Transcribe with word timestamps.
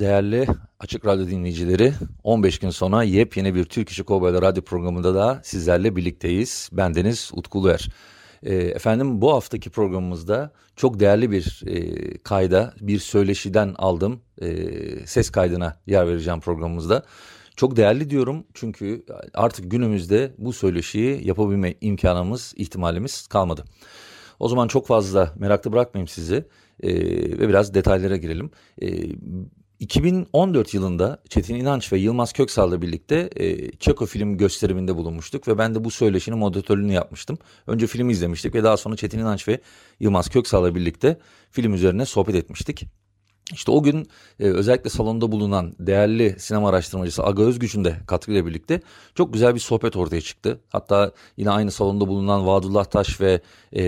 Değerli 0.00 0.46
Açık 0.80 1.06
Radyo 1.06 1.26
dinleyicileri, 1.26 1.92
15 2.24 2.58
gün 2.58 2.70
sonra 2.70 3.02
yepyeni 3.02 3.54
bir 3.54 3.64
Türk 3.64 3.88
İşi 3.88 4.04
Kovboylar 4.04 4.42
Radyo 4.42 4.62
programında 4.62 5.14
da 5.14 5.40
sizlerle 5.44 5.96
birlikteyiz. 5.96 6.68
Bendeniz 6.72 7.30
Utku 7.34 7.58
Uluer. 7.58 7.88
E, 8.42 8.54
efendim 8.54 9.20
bu 9.20 9.32
haftaki 9.32 9.70
programımızda 9.70 10.52
çok 10.76 11.00
değerli 11.00 11.30
bir 11.30 11.62
e, 11.66 12.18
kayda, 12.18 12.74
bir 12.80 12.98
söyleşiden 12.98 13.74
aldım. 13.78 14.20
E, 14.42 15.06
ses 15.06 15.30
kaydına 15.30 15.76
yer 15.86 16.06
vereceğim 16.08 16.40
programımızda. 16.40 17.02
Çok 17.56 17.76
değerli 17.76 18.10
diyorum 18.10 18.44
çünkü 18.54 19.04
artık 19.34 19.70
günümüzde 19.70 20.34
bu 20.38 20.52
söyleşiyi 20.52 21.26
yapabilme 21.26 21.74
imkanımız, 21.80 22.54
ihtimalimiz 22.56 23.26
kalmadı. 23.26 23.64
O 24.38 24.48
zaman 24.48 24.68
çok 24.68 24.86
fazla 24.86 25.32
meraklı 25.38 25.72
bırakmayayım 25.72 26.08
sizi 26.08 26.44
e, 26.82 26.94
ve 27.38 27.48
biraz 27.48 27.74
detaylara 27.74 28.16
girelim. 28.16 28.50
E, 28.82 28.88
2014 29.82 30.74
yılında 30.74 31.18
Çetin 31.28 31.54
İnanç 31.54 31.92
ve 31.92 31.98
Yılmaz 31.98 32.32
Köksal'la 32.32 32.82
birlikte 32.82 33.30
e, 33.36 33.72
Çeko 33.72 34.06
film 34.06 34.38
gösteriminde 34.38 34.96
bulunmuştuk 34.96 35.48
ve 35.48 35.58
ben 35.58 35.74
de 35.74 35.84
bu 35.84 35.90
söyleşinin 35.90 36.38
moderatörlüğünü 36.38 36.92
yapmıştım. 36.92 37.38
Önce 37.66 37.86
filmi 37.86 38.12
izlemiştik 38.12 38.54
ve 38.54 38.64
daha 38.64 38.76
sonra 38.76 38.96
Çetin 38.96 39.18
İnanç 39.18 39.48
ve 39.48 39.60
Yılmaz 40.00 40.28
Köksal'la 40.28 40.74
birlikte 40.74 41.18
film 41.50 41.74
üzerine 41.74 42.06
sohbet 42.06 42.34
etmiştik. 42.34 42.86
İşte 43.52 43.70
o 43.70 43.82
gün 43.82 44.08
e, 44.40 44.44
özellikle 44.44 44.90
salonda 44.90 45.32
bulunan 45.32 45.74
değerli 45.78 46.36
sinema 46.38 46.68
araştırmacısı 46.68 47.24
Aga 47.24 47.42
Özgüç'ün 47.42 47.84
de 47.84 47.96
katkıyla 48.06 48.46
birlikte 48.46 48.80
çok 49.14 49.32
güzel 49.32 49.54
bir 49.54 49.60
sohbet 49.60 49.96
ortaya 49.96 50.20
çıktı. 50.20 50.60
Hatta 50.68 51.12
yine 51.36 51.50
aynı 51.50 51.70
salonda 51.70 52.08
bulunan 52.08 52.46
Vadullah 52.46 52.84
Taş 52.84 53.20
ve 53.20 53.40
e, 53.72 53.82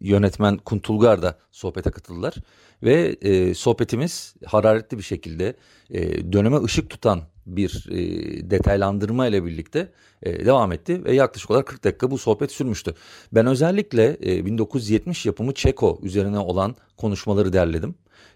yönetmen 0.00 0.56
Kuntulgar 0.56 1.22
da 1.22 1.38
sohbete 1.52 1.90
katıldılar. 1.90 2.34
Ve 2.82 3.16
e, 3.22 3.54
sohbetimiz 3.54 4.34
hararetli 4.46 4.98
bir 4.98 5.02
şekilde 5.02 5.54
e, 5.90 6.32
döneme 6.32 6.62
ışık 6.64 6.90
tutan 6.90 7.22
bir 7.46 7.86
e, 7.90 8.50
detaylandırma 8.50 9.26
ile 9.26 9.44
birlikte 9.44 9.92
e, 10.22 10.46
devam 10.46 10.72
etti 10.72 11.04
ve 11.04 11.14
yaklaşık 11.14 11.50
olarak 11.50 11.66
40 11.66 11.84
dakika 11.84 12.10
bu 12.10 12.18
sohbet 12.18 12.52
sürmüştü. 12.52 12.94
Ben 13.32 13.46
özellikle 13.46 14.16
e, 14.24 14.46
1970 14.46 15.26
yapımı 15.26 15.54
Çeko 15.54 15.98
üzerine 16.02 16.38
olan 16.38 16.76
konuşmaları 16.96 17.52
derledim. 17.52 17.94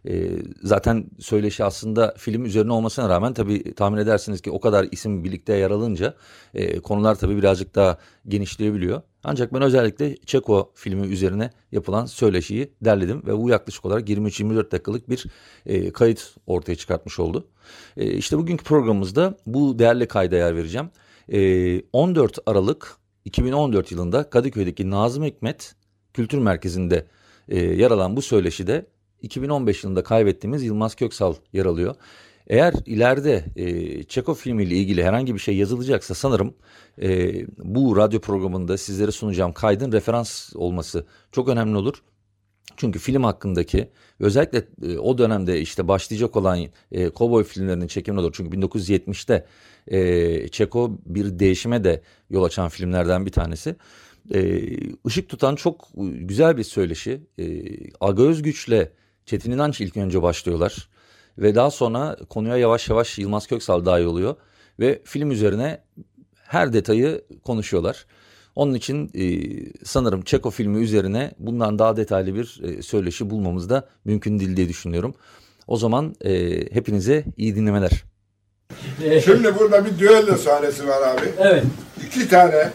E, 0.08 0.28
zaten 0.62 1.04
söyleşi 1.18 1.64
aslında 1.64 2.14
film 2.18 2.44
üzerine 2.44 2.72
olmasına 2.72 3.08
rağmen 3.08 3.34
tabii 3.34 3.74
tahmin 3.74 3.98
edersiniz 3.98 4.40
ki 4.40 4.50
o 4.50 4.60
kadar 4.60 4.86
isim 4.90 5.24
birlikte 5.24 5.54
yer 5.54 5.70
alınca 5.70 6.14
e, 6.54 6.80
konular 6.80 7.14
tabii 7.14 7.36
birazcık 7.36 7.74
daha 7.74 7.98
genişleyebiliyor. 8.28 9.02
Ancak 9.24 9.54
ben 9.54 9.62
özellikle 9.62 10.16
Çeko 10.16 10.72
filmi 10.74 11.06
üzerine 11.06 11.50
yapılan 11.72 12.06
söyleşiyi 12.06 12.72
derledim 12.80 13.22
ve 13.26 13.38
bu 13.38 13.50
yaklaşık 13.50 13.84
olarak 13.84 14.08
23-24 14.08 14.70
dakikalık 14.72 15.10
bir 15.10 15.26
e, 15.66 15.92
kayıt 15.92 16.34
ortaya 16.46 16.76
çıkartmış 16.76 17.18
oldu. 17.18 17.48
E, 17.96 18.12
işte 18.12 18.38
bugünkü 18.38 18.64
programımızda 18.64 19.36
bu 19.46 19.78
değerli 19.78 20.08
kayda 20.08 20.36
yer 20.36 20.56
vereceğim. 20.56 20.90
E, 21.32 21.82
14 21.92 22.38
Aralık 22.46 22.96
2014 23.24 23.92
yılında 23.92 24.30
Kadıköy'deki 24.30 24.90
Nazım 24.90 25.24
Hikmet 25.24 25.74
Kültür 26.14 26.38
Merkezi'nde 26.38 27.06
e, 27.48 27.58
yer 27.58 27.90
alan 27.90 28.16
bu 28.16 28.22
söyleşide 28.22 28.86
2015 29.22 29.84
yılında 29.84 30.02
kaybettiğimiz 30.02 30.62
Yılmaz 30.62 30.94
Köksal 30.94 31.34
yer 31.52 31.66
alıyor. 31.66 31.94
Eğer 32.50 32.74
ileride 32.86 33.44
e, 33.56 34.02
Çeko 34.04 34.34
filmiyle 34.34 34.74
ilgili 34.74 35.04
herhangi 35.04 35.34
bir 35.34 35.38
şey 35.38 35.56
yazılacaksa 35.56 36.14
sanırım 36.14 36.54
e, 37.02 37.32
bu 37.58 37.96
radyo 37.96 38.20
programında 38.20 38.78
sizlere 38.78 39.10
sunacağım 39.10 39.52
kaydın 39.52 39.92
referans 39.92 40.56
olması 40.56 41.06
çok 41.32 41.48
önemli 41.48 41.76
olur. 41.76 42.02
Çünkü 42.76 42.98
film 42.98 43.24
hakkındaki 43.24 43.90
özellikle 44.20 44.64
e, 44.82 44.98
o 44.98 45.18
dönemde 45.18 45.60
işte 45.60 45.88
başlayacak 45.88 46.36
olan 46.36 46.66
e, 46.92 47.08
kovboy 47.08 47.44
filmlerinin 47.44 47.86
çekimine 47.86 48.22
doğru. 48.22 48.32
Çünkü 48.32 48.58
1970'te 48.58 49.46
e, 49.86 50.48
Çeko 50.48 50.98
bir 51.06 51.38
değişime 51.38 51.84
de 51.84 52.02
yol 52.30 52.44
açan 52.44 52.68
filmlerden 52.68 53.26
bir 53.26 53.32
tanesi. 53.32 53.76
E, 54.34 54.60
ışık 55.06 55.28
tutan 55.28 55.54
çok 55.54 55.88
güzel 56.12 56.56
bir 56.56 56.64
söyleşi. 56.64 57.20
E, 57.38 57.62
Aga 58.00 58.22
Özgüç'le 58.22 58.88
Çetin 59.26 59.52
İnanç 59.52 59.80
ilk 59.80 59.96
önce 59.96 60.22
başlıyorlar. 60.22 60.88
Ve 61.40 61.54
daha 61.54 61.70
sonra 61.70 62.16
konuya 62.28 62.56
yavaş 62.56 62.88
yavaş 62.88 63.18
Yılmaz 63.18 63.46
Köksal 63.46 63.84
dahil 63.84 64.04
oluyor. 64.04 64.36
Ve 64.80 65.02
film 65.04 65.30
üzerine 65.30 65.80
her 66.42 66.72
detayı 66.72 67.24
konuşuyorlar. 67.44 68.06
Onun 68.54 68.74
için 68.74 69.10
e, 69.14 69.24
sanırım 69.84 70.22
Çeko 70.22 70.50
filmi 70.50 70.82
üzerine 70.82 71.32
bundan 71.38 71.78
daha 71.78 71.96
detaylı 71.96 72.34
bir 72.34 72.60
e, 72.62 72.82
söyleşi 72.82 73.30
bulmamız 73.30 73.70
da 73.70 73.88
mümkün 74.04 74.38
değil 74.38 74.56
diye 74.56 74.68
düşünüyorum. 74.68 75.14
O 75.66 75.76
zaman 75.76 76.14
e, 76.24 76.60
hepinize 76.74 77.24
iyi 77.36 77.56
dinlemeler. 77.56 78.04
Şimdi 79.24 79.58
burada 79.58 79.84
bir 79.84 79.98
düello 79.98 80.36
sahnesi 80.36 80.88
var 80.88 81.02
abi. 81.08 81.26
Evet. 81.38 81.64
İki 82.06 82.28
tane 82.28 82.70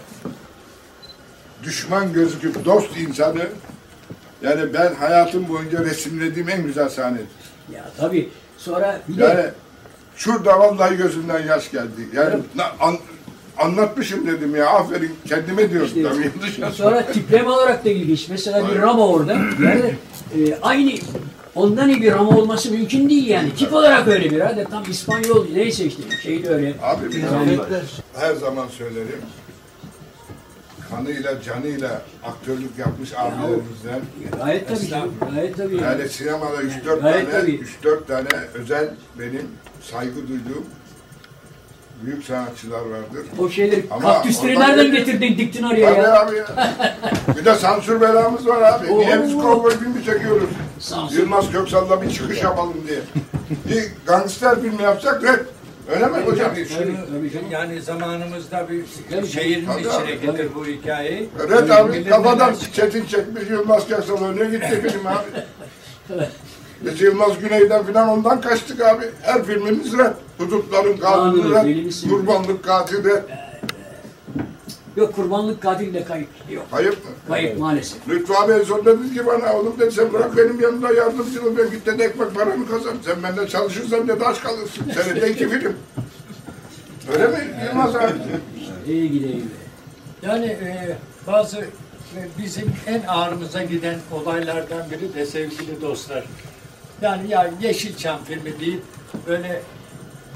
düşman 1.64 2.14
gözüküp 2.14 2.66
dost 2.66 2.98
insanı 2.98 3.48
yani 4.42 4.74
ben 4.74 4.94
hayatım 4.96 5.50
boyunca 5.50 5.84
resimlediğim 5.86 6.50
en 6.50 6.64
güzel 6.64 6.90
sahnedir. 6.90 7.26
Ya 7.74 7.86
tabii. 7.98 8.30
Sonra 8.58 9.02
bir 9.08 9.18
de 9.18 9.24
Yani 9.24 9.46
şurada 10.16 10.60
vallahi 10.60 10.98
gözümden 10.98 11.44
yaş 11.48 11.72
geldi. 11.72 12.10
Yani 12.16 12.36
na- 12.56 12.72
an- 12.80 12.98
anlatmışım 13.58 14.28
dedim 14.28 14.56
ya 14.56 14.70
aferin 14.70 15.16
kendime 15.28 15.70
diyorum. 15.70 15.88
işte, 15.88 16.04
tabii 16.04 16.72
sonra 16.74 17.06
tipleme 17.06 17.50
olarak 17.50 17.86
da 17.86 17.90
ilginç. 17.90 18.30
Mesela 18.30 18.70
bir 18.70 18.82
Rama 18.82 19.08
orada. 19.08 19.34
Yani 19.64 19.96
e, 20.38 20.58
aynı 20.62 20.92
ondan 21.56 21.90
iyi 21.90 22.02
bir 22.02 22.12
Rama 22.12 22.30
olması 22.38 22.72
mümkün 22.72 23.10
değil 23.10 23.28
yani. 23.28 23.56
Tip 23.56 23.74
olarak 23.74 24.08
öyle 24.08 24.32
bir. 24.32 24.40
Hadi 24.42 24.68
tam 24.72 24.84
İspanyol 24.90 25.46
neyse 25.54 25.86
işte 25.86 26.04
şey 26.24 26.44
de 26.44 26.50
öyle. 26.50 26.74
Abi 26.84 27.12
bir 27.12 27.24
her 28.16 28.34
zaman 28.36 28.68
söylerim. 28.68 29.22
Kanıyla, 30.90 31.42
canıyla 31.42 32.02
aktörlük 32.24 32.78
yapmış 32.78 33.14
abilerimizden. 33.18 34.00
Gayet 34.44 34.68
tabii. 34.70 34.88
canım, 34.88 35.14
Gayet 35.36 35.58
tabii. 35.58 35.76
Yani 35.82 36.10
sinemada 36.10 36.56
3-4 36.64 37.02
Gayet 37.02 37.32
tane, 37.32 37.42
tabii. 37.42 37.62
3-4 37.84 38.06
tane 38.08 38.28
özel 38.54 38.90
benim 39.20 39.48
saygı 39.92 40.16
duyduğum 40.28 40.66
büyük 42.04 42.24
sanatçılar 42.26 42.80
vardır. 42.80 43.26
O 43.40 43.50
şeyleri, 43.50 43.86
Ama 43.92 44.14
kaktüsleri 44.14 44.60
nereden 44.60 44.92
getirdin 44.92 45.38
diktin 45.38 45.64
oraya 45.64 45.90
ya? 45.92 46.22
abi 46.22 46.36
ya. 46.36 46.46
Bir 47.40 47.46
de 47.46 47.56
sansür 47.56 48.02
belamız 48.02 48.48
var 48.48 48.62
abi. 48.62 48.98
Niye 48.98 49.24
biz 49.24 49.36
Oo. 49.36 49.42
kovboy 49.42 49.72
filmi 49.78 50.06
çekiyoruz? 50.06 50.50
Sansür. 50.80 51.18
Yılmaz 51.20 51.52
Köksal'la 51.52 52.02
bir 52.02 52.10
çıkış 52.12 52.44
yapalım 52.44 52.74
diye. 52.88 53.00
Bir 53.70 53.92
gangster 54.08 54.62
filmi 54.62 54.84
yapsak 54.84 55.24
red. 55.24 55.40
Öyle 55.90 56.08
mi 56.08 56.18
hocam? 56.26 56.52
Tabii, 56.52 56.68
tabii 56.68 57.32
canım. 57.32 57.52
Yani 57.52 57.82
zamanımızda 57.82 58.68
bir 58.70 58.86
şehrin 59.28 59.66
tabii, 59.66 59.80
içine 59.82 59.94
tabii. 59.94 60.22
getir 60.22 60.50
bu 60.56 60.66
hikayeyi. 60.66 61.30
Red 61.50 61.70
abi 61.70 61.94
Bilir 61.94 62.10
kafadan 62.10 62.56
çetin 62.74 63.06
çekmiş 63.06 63.44
Yılmaz 63.50 63.88
Köksal 63.88 64.26
önüne 64.26 64.46
gitti 64.52 64.82
film 64.82 65.08
abi. 65.08 65.28
Biz 66.82 67.02
Yılmaz 67.02 67.40
Güney'den 67.40 67.84
falan 67.84 68.10
ondan 68.10 68.42
kaçtık 68.42 68.82
abi. 68.82 69.06
Her 69.22 69.44
filmimiz 69.44 69.98
red. 69.98 70.14
Hudutların 70.38 70.98
Kanunu, 70.98 71.56
red. 71.56 72.10
Kurbanlık 72.10 72.64
katil 72.64 73.04
red. 73.04 73.24
Yok 74.96 75.16
kurbanlık 75.16 75.62
katil 75.62 75.94
de 75.94 76.04
kayıp. 76.04 76.28
Yok. 76.52 76.66
Hayır 76.72 76.90
mı? 76.90 76.96
Kayıp 77.28 77.60
maalesef. 77.60 78.10
Lütfü 78.10 78.34
abi 78.34 78.52
en 78.52 78.64
son 78.64 78.86
dedi 78.86 79.14
ki 79.14 79.26
bana 79.26 79.54
oğlum 79.54 79.80
dedi 79.80 79.92
sen 79.92 80.14
bırak 80.14 80.38
benim 80.38 80.62
yanımda 80.62 80.94
yardımcı 80.94 81.42
ol 81.42 81.58
ben 81.58 81.72
git 81.72 81.86
dedi 81.86 82.04
ekmek 82.04 82.36
paranı 82.36 82.70
kazan. 82.70 82.96
Sen 83.06 83.24
benden 83.24 83.46
çalışırsan 83.46 84.08
dedi 84.08 84.26
aç 84.26 84.42
kalırsın. 84.42 84.86
Senede 84.94 85.32
iki 85.32 85.50
film. 85.50 85.76
Öyle 87.14 87.28
mi 87.28 87.38
Yılmaz 87.66 87.96
abi? 87.96 88.14
İyi 88.88 89.12
gideyim. 89.12 89.52
Yani 90.22 90.46
e, 90.46 90.98
bazı 91.28 91.58
e, 91.58 92.20
bizim 92.38 92.72
en 92.88 93.02
ağrımıza 93.08 93.64
giden 93.64 94.00
olaylardan 94.12 94.92
biri 94.92 95.14
de 95.14 95.26
sevgili 95.26 95.82
dostlar. 95.82 96.24
Yani 97.02 97.30
ya 97.30 97.52
Yeşilçam 97.62 98.20
filmi 98.24 98.60
değil, 98.60 98.82
böyle 99.28 99.62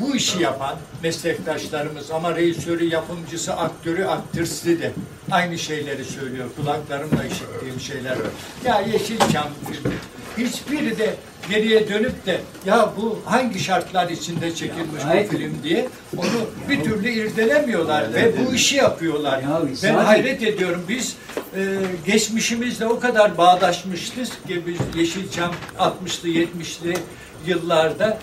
bu 0.02 0.16
işi 0.16 0.42
yapan 0.44 0.76
meslektaşlarımız 1.04 2.12
ama 2.12 2.36
rejisörü, 2.36 2.86
yapımcısı, 2.86 3.54
aktörü, 3.54 4.06
aktristi 4.06 4.82
de 4.82 4.92
aynı 5.32 5.58
şeyleri 5.58 6.06
söylüyor. 6.06 6.46
Kulaklarımla 6.58 7.24
işittiğim 7.26 7.80
şeyler. 7.80 8.18
Ya 8.66 8.82
Yeşilçam 8.82 9.48
filmi 9.72 9.96
hiçbiri 10.38 10.98
de 10.98 11.16
geriye 11.50 11.90
dönüp 11.90 12.26
de 12.26 12.42
ya 12.66 12.94
bu 12.98 13.20
hangi 13.26 13.60
şartlar 13.60 14.10
içinde 14.10 14.56
çekilmiş 14.56 15.04
gayet- 15.04 15.34
bu 15.34 15.38
film 15.38 15.58
diye 15.64 15.88
onu 16.18 16.28
bir 16.70 16.84
türlü 16.84 17.10
irdelemiyorlar 17.10 18.14
ve 18.14 18.34
bu 18.48 18.54
işi 18.54 18.76
yapıyorlar. 18.76 19.42
Ya 19.42 19.62
ben 19.84 19.94
hayret 20.06 20.44
ediyorum. 20.44 20.86
Biz 20.90 21.16
e, 21.56 21.78
geçmişimizle 22.06 22.86
o 22.86 23.00
kadar 23.00 23.38
bağdaşmışız 23.38 24.30
ki 24.48 24.64
biz 24.68 25.00
Yeşilçam 25.00 25.52
60'lı 25.80 26.30
70'li 26.30 26.98
yıllarda 27.48 28.20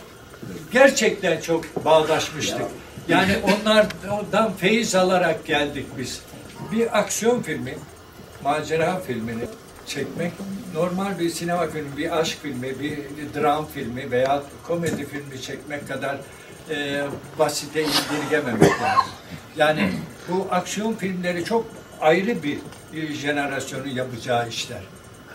gerçekten 0.72 1.40
çok 1.40 1.84
bağdaşmıştık. 1.84 2.66
Yani 3.08 3.36
onlardan 3.42 4.52
feyiz 4.52 4.94
alarak 4.94 5.46
geldik 5.46 5.86
biz. 5.98 6.22
Bir 6.72 6.98
aksiyon 6.98 7.42
filmi, 7.42 7.74
macera 8.44 9.00
filmini 9.00 9.44
çekmek 9.86 10.32
normal 10.74 11.18
bir 11.18 11.30
sinema 11.30 11.66
filmi, 11.66 11.96
bir 11.96 12.18
aşk 12.18 12.38
filmi, 12.42 12.80
bir 12.80 12.98
dram 13.34 13.66
filmi 13.74 14.10
veya 14.10 14.42
komedi 14.62 15.06
filmi 15.06 15.42
çekmek 15.42 15.88
kadar 15.88 16.16
e, 16.70 17.04
basite 17.38 17.82
indirgememek 17.82 18.82
lazım. 18.82 19.12
Yani 19.56 19.92
bu 20.28 20.46
aksiyon 20.50 20.94
filmleri 20.94 21.44
çok 21.44 21.66
ayrı 22.00 22.42
bir 22.42 22.58
e, 22.94 23.12
jenerasyonun 23.14 23.88
yapacağı 23.88 24.48
işler. 24.48 24.82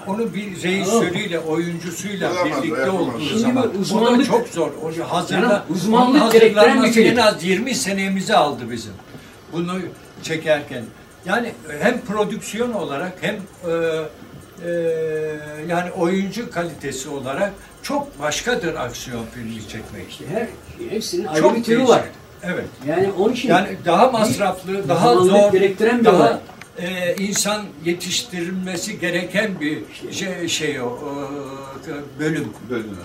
Onu 0.08 0.34
bir 0.34 0.64
rejisörüyle, 0.64 1.40
oyuncusuyla 1.40 2.28
Yapamaz, 2.30 2.64
birlikte 2.64 2.82
yapamaz. 2.82 3.02
olduğu 3.08 3.20
Şimdi 3.20 3.40
zaman 3.40 3.64
bu 3.64 3.70
o 3.70 3.74
da 3.74 3.78
uzmanlık- 3.80 4.26
çok 4.28 4.48
zor. 4.48 4.72
O 4.84 5.10
hazırla, 5.10 5.40
Yani 5.54 5.60
uzmanlık 5.70 6.22
onun 6.22 6.32
gerektiren 6.32 6.84
bir 6.84 6.92
film. 6.92 7.06
en 7.12 7.16
az 7.18 7.44
20 7.44 7.76
senemizi 7.76 8.36
aldı 8.36 8.64
bizim. 8.72 8.94
Bunu 9.54 9.74
çekerken. 10.24 10.84
Yani 11.26 11.52
hem 11.82 12.02
prodüksiyon 12.02 12.72
olarak 12.74 13.14
hem 13.22 13.36
e, 13.36 13.72
e, 14.66 14.72
yani 15.70 15.92
oyuncu 15.92 16.52
kalitesi 16.52 17.10
olarak 17.10 17.54
çok 17.84 18.20
başkadır 18.20 18.76
aksiyon 18.76 19.26
filmi 19.34 19.68
çekmek. 19.68 20.10
İşte 20.10 20.26
her 20.34 20.48
hepsinin 20.90 21.26
ayrı 21.26 21.42
Çok 21.42 21.56
bir 21.56 21.64
türü 21.64 21.76
değişik. 21.78 21.94
var. 21.96 22.02
Evet. 22.44 22.66
Yani 22.88 23.10
onun 23.20 23.34
için 23.34 23.50
Yani 23.50 23.68
daha 23.86 24.12
masraflı, 24.12 24.90
daha 24.90 25.14
uzmanlık 25.14 25.44
zor, 25.44 25.52
gerektiren 25.52 26.00
bir 26.02 26.06
olay. 26.10 26.20
daha 26.20 26.40
e, 26.78 27.16
insan 27.16 27.62
yetiştirilmesi 27.86 29.00
gereken 29.00 29.60
bir 29.60 29.84
şey, 30.12 30.48
şey 30.48 30.82
o 30.82 31.00
e, 31.88 32.20
bölüm, 32.20 32.48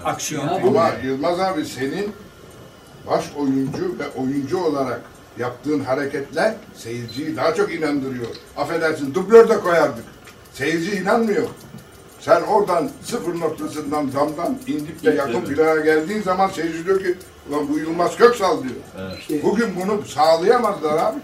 aksiyon 0.04 0.44
Ya. 0.48 0.60
Ama 0.66 0.90
Yılmaz 1.04 1.40
abi 1.40 1.64
senin 1.64 2.12
baş 3.06 3.24
oyuncu 3.36 3.98
ve 3.98 4.20
oyuncu 4.20 4.58
olarak 4.58 5.00
yaptığın 5.38 5.80
hareketler 5.80 6.54
seyirciyi 6.74 7.36
daha 7.36 7.54
çok 7.54 7.74
inandırıyor. 7.74 8.26
Affedersin 8.56 9.14
dublör 9.14 9.48
de 9.48 9.60
koyardık. 9.60 10.04
Seyirci 10.52 10.90
inanmıyor. 10.96 11.48
Sen 12.20 12.42
oradan 12.42 12.90
sıfır 13.04 13.40
noktasından 13.40 14.12
damdan 14.12 14.58
indip 14.66 15.04
de 15.04 15.10
yakın 15.10 15.40
plana 15.40 15.80
geldiğin 15.80 16.22
zaman 16.22 16.48
seyirci 16.48 16.86
diyor 16.86 17.00
ki 17.00 17.14
ulan 17.50 17.68
bu 17.68 17.78
Yılmaz 17.78 18.16
Köksal 18.16 18.62
diyor. 18.62 18.74
İşte- 19.18 19.42
Bugün 19.42 19.68
bunu 19.80 20.02
sağlayamazlar 20.04 20.96
abi. 20.98 21.18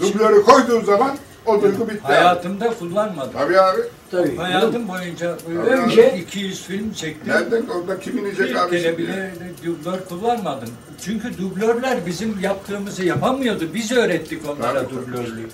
Dublörü 0.00 0.42
koyduğun 0.42 0.84
zaman 0.84 1.16
o 1.46 1.62
duygu 1.62 1.88
bitti. 1.88 2.00
abi. 2.04 2.12
Hayatımda 2.12 2.70
kullanmadım. 2.78 3.32
Tabii 3.32 3.60
abi. 3.60 3.80
tabii. 4.10 4.36
Hayatım 4.36 4.88
boyunca 4.88 5.36
Önce- 5.68 6.16
200 6.18 6.62
film 6.62 6.92
çektim. 6.92 7.32
Nereden 7.32 7.62
orada 7.66 7.98
kim 8.00 8.18
inecek 8.18 8.48
Bir 8.50 8.54
abi 8.54 8.82
kere 8.82 8.98
bile 8.98 9.32
dublör 9.64 9.98
kullanmadım. 10.08 10.68
Çünkü 11.04 11.38
dublörler 11.38 12.06
bizim 12.06 12.38
yaptığımızı 12.42 13.04
yapamıyordu. 13.04 13.64
Biz 13.74 13.92
öğrettik 13.92 14.42
onlara 14.48 14.72
Tabii, 14.74 14.94
tabii. 14.94 15.06
dublörlüğü. 15.06 15.48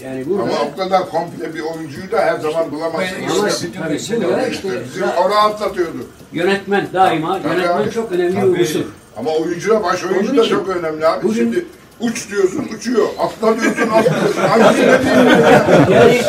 Yani 0.00 0.26
burada 0.28 0.42
Ama 0.42 0.52
o 0.72 0.76
kadar 0.76 1.08
komple 1.10 1.54
bir 1.54 1.60
oyuncuyu 1.60 2.10
da 2.12 2.18
her 2.20 2.38
zaman 2.38 2.70
bulamazsın. 2.72 3.16
Ama 3.38 3.48
işte 3.48 3.66
bütün 3.68 3.80
tabii, 3.80 3.92
mesele 3.92 4.26
o. 4.26 4.46
işte 4.50 4.68
Bizi 4.84 5.00
za- 5.00 5.36
atlatıyordu. 5.46 6.06
yönetmen 6.32 6.88
daima 6.92 7.42
Tabii 7.42 7.54
yönetmen 7.54 7.82
abi. 7.82 7.90
çok 7.90 8.12
önemli 8.12 8.54
bir 8.54 8.60
unsur. 8.60 8.84
Ama 9.16 9.30
oyuncuya 9.30 9.82
baş 9.82 10.04
oyuncu 10.04 10.28
Onun 10.30 10.38
da 10.38 10.44
için 10.44 10.54
çok 10.56 10.68
önemli 10.68 11.06
abi. 11.06 11.22
bugün- 11.28 11.34
Şimdi 11.34 11.66
uç 12.00 12.30
diyorsun 12.30 12.68
uçuyor. 12.78 13.06
Atla 13.18 13.60
diyorsun 13.60 13.88
atlıyorsun. 13.90 14.40
Hangisine 14.42 15.00
diyeyim 15.04 15.26
ya? 15.26 15.66
Yani 15.90 16.20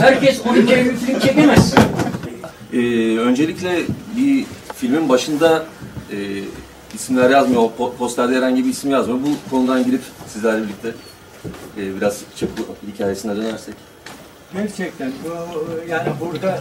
herkes 0.00 0.40
12 0.46 0.74
Eylül 0.74 0.96
film 0.96 1.18
çekemez. 1.20 1.74
Ee, 2.72 2.78
öncelikle 3.18 3.78
bir 4.16 4.44
filmin 4.74 5.08
başında 5.08 5.64
e, 6.12 6.16
isimler 6.94 7.30
yazmıyor. 7.30 7.62
O 7.62 7.72
po- 7.78 7.96
posterde 7.96 8.36
herhangi 8.36 8.64
bir 8.64 8.70
isim 8.70 8.90
yazmıyor. 8.90 9.18
Bu 9.22 9.50
konudan 9.50 9.84
girip 9.84 10.02
sizlerle 10.32 10.62
birlikte 10.62 10.88
e, 11.78 11.96
biraz 11.96 12.18
çıplı 12.36 12.62
hikayesine 12.94 13.36
dönersek. 13.36 13.74
Gerçekten 14.52 15.12
bu 15.24 15.30
yani 15.90 16.08
burada 16.20 16.58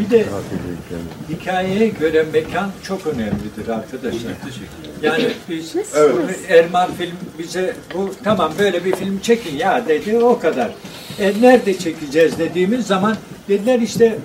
bir 0.00 0.10
de 0.10 0.24
hikayeye 1.28 1.88
göre 1.88 2.26
mekan 2.32 2.70
çok 2.82 3.06
önemlidir 3.06 3.68
arkadaşlar. 3.68 4.32
Yani 5.02 5.24
biz 5.48 5.74
Erman 6.48 6.92
film 6.94 7.16
bize 7.38 7.74
bu 7.94 8.10
tamam 8.24 8.52
böyle 8.58 8.84
bir 8.84 8.92
film 8.96 9.18
çekin 9.20 9.56
ya 9.56 9.84
dedi 9.88 10.18
o 10.18 10.38
kadar. 10.38 10.70
E, 11.18 11.32
nerede 11.40 11.78
çekeceğiz 11.78 12.38
dediğimiz 12.38 12.86
zaman 12.86 13.16
dediler 13.48 13.78
işte 13.78 14.18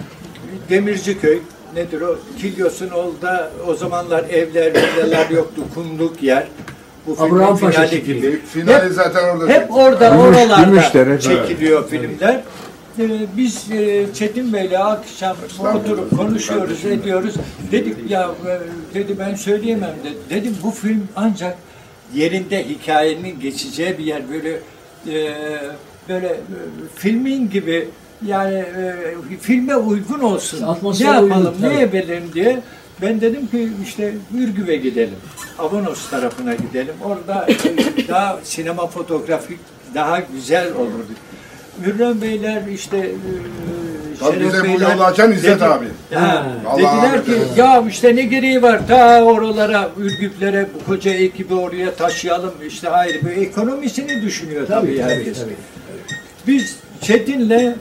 Demirciköy 0.69 1.39
nedir 1.75 2.01
o 2.01 2.17
Kilyos'un 2.41 2.89
orada 2.89 3.51
o 3.67 3.73
zamanlar 3.75 4.23
evler 4.29 4.73
villalar 4.73 5.29
yoktu 5.29 5.61
kumluk 5.73 6.23
yer. 6.23 6.47
Bu 7.07 7.15
filmin 7.15 7.29
Abraham 7.35 7.57
Paşa 7.59 7.87
finali 7.87 8.03
gibi. 8.03 8.41
Finali 8.53 8.85
Hep- 8.85 8.91
zaten 8.93 9.23
orada. 9.23 9.47
hep 9.53 9.73
orada 9.73 10.07
Gümüş- 10.09 10.19
oralarda 10.37 10.63
Gümüşdere, 10.63 11.19
çekiliyor 11.19 11.89
filmler. 11.89 12.33
Ee, 12.33 12.43
biz 13.37 13.71
e, 13.71 14.05
Çetin 14.13 14.53
Bey'le 14.53 14.79
akşam 14.79 15.37
oturup 15.59 16.17
konuşuyoruz, 16.17 16.85
ediyoruz. 16.85 17.35
Dedik 17.71 18.11
ya 18.11 18.31
e, 18.47 18.95
dedi 18.95 19.15
ben 19.19 19.35
söyleyemem 19.35 19.95
dedi. 20.03 20.15
Dedim 20.29 20.55
bu 20.63 20.71
film 20.71 21.07
ancak 21.15 21.57
yerinde 22.13 22.69
hikayenin 22.69 23.39
geçeceği 23.39 23.97
bir 23.97 24.03
yer 24.03 24.21
böyle 24.29 24.59
e, 25.07 25.33
böyle 26.09 26.39
filmin 26.95 27.49
gibi 27.49 27.87
yani 28.25 28.55
e, 28.55 28.95
filme 29.41 29.75
uygun 29.75 30.19
olsun. 30.19 30.61
Ne 30.61 30.65
Atmosfere 30.65 31.07
yapalım, 31.07 31.55
uygun, 31.61 31.69
ne 31.69 31.81
edelim 31.81 32.23
diye. 32.33 32.61
Ben 33.01 33.21
dedim 33.21 33.47
ki 33.47 33.69
işte 33.83 34.13
Ürgüp'e 34.37 34.75
gidelim. 34.75 35.15
Avanos 35.59 36.09
tarafına 36.09 36.55
gidelim. 36.55 36.93
Orada 37.03 37.47
daha 38.07 38.39
sinema 38.43 38.87
fotoğrafik 38.87 39.59
daha 39.93 40.19
güzel 40.19 40.73
olurdu. 40.73 41.13
Hürrem 41.85 42.21
Beyler 42.21 42.61
işte 42.73 42.97
e, 42.97 43.11
Tabii 44.19 44.33
Şeref 44.39 44.47
bize 44.53 44.59
bu 44.59 44.63
Beyler 44.63 44.91
yolu 44.91 45.03
açan 45.03 45.31
İzzet 45.31 45.55
dedi- 45.55 45.65
abi. 45.65 45.85
Ha, 46.13 46.45
Vallahi 46.65 46.97
dediler 47.01 47.25
ki 47.25 47.31
evet. 47.37 47.57
ya 47.57 47.83
işte 47.89 48.15
ne 48.15 48.21
gereği 48.23 48.61
var 48.61 48.87
ta 48.87 49.23
oralara 49.23 49.89
Ürgüplere 49.97 50.67
bu 50.75 50.85
koca 50.85 51.11
ekibi 51.11 51.53
oraya 51.53 51.93
taşıyalım 51.95 52.53
işte 52.67 52.87
hayır 52.87 53.21
bu 53.25 53.29
ekonomisini 53.29 54.21
düşünüyor 54.21 54.67
tabii, 54.67 54.87
Tabii, 54.87 54.97
tabii, 55.01 55.11
herkes. 55.15 55.39
tabii. 55.41 55.53
Biz 56.47 56.75
Çetin'le 57.01 57.75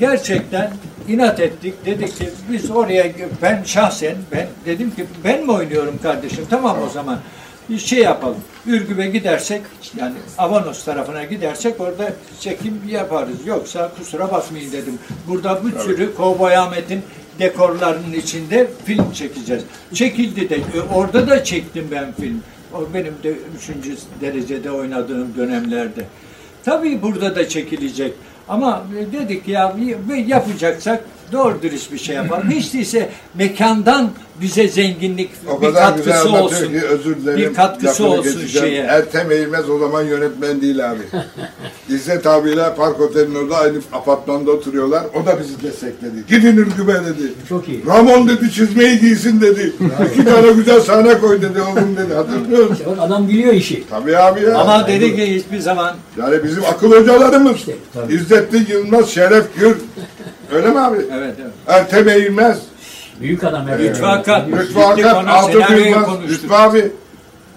gerçekten 0.00 0.70
inat 1.08 1.40
ettik. 1.40 1.74
Dedik 1.86 2.18
ki 2.18 2.28
biz 2.52 2.70
oraya 2.70 3.06
ben 3.42 3.62
şahsen 3.64 4.14
ben 4.32 4.46
dedim 4.66 4.90
ki 4.90 5.04
ben 5.24 5.44
mi 5.46 5.52
oynuyorum 5.52 5.94
kardeşim? 6.02 6.44
Tamam 6.50 6.76
o 6.86 6.90
zaman. 6.92 7.18
Bir 7.70 7.78
şey 7.78 7.98
yapalım. 7.98 8.36
Ürgüp'e 8.66 9.06
gidersek 9.06 9.62
yani 9.96 10.14
Avanos 10.38 10.84
tarafına 10.84 11.24
gidersek 11.24 11.80
orada 11.80 12.12
çekim 12.40 12.80
yaparız. 12.88 13.46
Yoksa 13.46 13.90
kusura 13.98 14.32
bakmayın 14.32 14.72
dedim. 14.72 14.98
Burada 15.28 15.60
bir 15.66 15.78
sürü 15.78 16.14
Kovboy 16.14 16.56
Ahmet'in 16.56 17.02
dekorlarının 17.38 18.12
içinde 18.12 18.70
film 18.84 19.12
çekeceğiz. 19.12 19.62
Çekildi 19.94 20.50
de 20.50 20.56
e, 20.56 20.80
orada 20.94 21.28
da 21.28 21.44
çektim 21.44 21.88
ben 21.90 22.12
film. 22.12 22.42
O 22.74 22.94
benim 22.94 23.14
de 23.22 23.34
üçüncü 23.58 23.96
derecede 24.20 24.70
oynadığım 24.70 25.34
dönemlerde. 25.36 26.04
Tabii 26.64 27.02
burada 27.02 27.36
da 27.36 27.48
çekilecek. 27.48 28.14
Ama 28.48 28.84
dedik 29.12 29.48
ya 29.48 29.76
yapacaksak 30.26 31.04
doğru 31.32 31.62
dürüst 31.62 31.92
bir 31.92 31.98
şey 31.98 32.16
yapalım. 32.16 32.50
Hiç 32.50 32.74
değilse 32.74 33.08
mekandan 33.34 34.10
bize 34.40 34.68
zenginlik 34.68 35.30
O 35.50 35.62
bir 35.62 35.72
katkısı 35.74 36.32
olsun. 36.32 36.66
ki 36.66 36.80
özür 36.88 37.16
dilerim. 37.16 37.38
Bir 37.38 37.54
katkısı 37.54 38.06
olsun 38.06 38.22
geçeceğim. 38.38 38.66
şeye. 38.68 38.82
Ertem 38.82 39.30
Eğilmez 39.32 39.70
o 39.70 39.78
zaman 39.78 40.02
yönetmen 40.02 40.60
değil 40.60 40.90
abi. 40.90 41.00
İzzet 41.94 42.26
abiyle 42.26 42.74
Park 42.74 43.00
Otel'in 43.00 43.34
orada 43.34 43.56
aynı 43.58 43.78
apartmanda 43.92 44.50
oturuyorlar. 44.50 45.02
O 45.22 45.26
da 45.26 45.40
bizi 45.40 45.62
destekledi. 45.62 46.24
Gidin 46.28 46.56
Ürgüp'e 46.56 46.92
dedi. 46.94 47.32
Çok 47.48 47.68
iyi. 47.68 47.86
Ramon 47.86 48.28
dedi 48.28 48.52
çizmeyi 48.52 49.00
giysin 49.00 49.40
dedi. 49.40 49.72
İki 50.14 50.24
tane 50.24 50.52
güzel 50.52 50.80
sahne 50.80 51.18
koy 51.18 51.42
dedi 51.42 51.60
oğlum 51.62 51.96
dedi. 51.96 52.14
Hatırlıyor 52.14 52.68
musun? 52.70 52.86
Bak 52.90 52.98
adam 53.00 53.28
biliyor 53.28 53.52
işi. 53.52 53.84
Tabii 53.90 54.16
abi 54.16 54.42
ya. 54.42 54.58
Ama 54.58 54.86
dedi 54.88 55.16
ki 55.16 55.34
hiçbir 55.34 55.58
zaman 55.58 55.94
Yani 56.18 56.44
bizim 56.44 56.64
akıl 56.64 56.92
hocalarımız. 56.92 57.56
tabii. 57.94 58.14
İzzettin 58.14 58.66
Yılmaz, 58.70 59.08
Şeref 59.10 59.44
Gür. 59.60 59.76
Öyle 60.52 60.68
mi 60.70 60.80
abi? 60.80 60.96
evet 60.96 61.34
evet. 61.42 61.52
Ertem 61.66 62.08
Eğilmez, 62.08 62.58
Büyük 63.20 63.44
adam. 63.44 63.68
her 63.68 63.78
Lütfü. 63.78 64.02
Hakan. 64.02 64.52
Lütfü 64.52 64.80
Hakan, 64.80 65.26
Altı 65.26 65.52
konuştuk. 65.60 66.22
Lütfü 66.28 66.54
abi. 66.54 66.92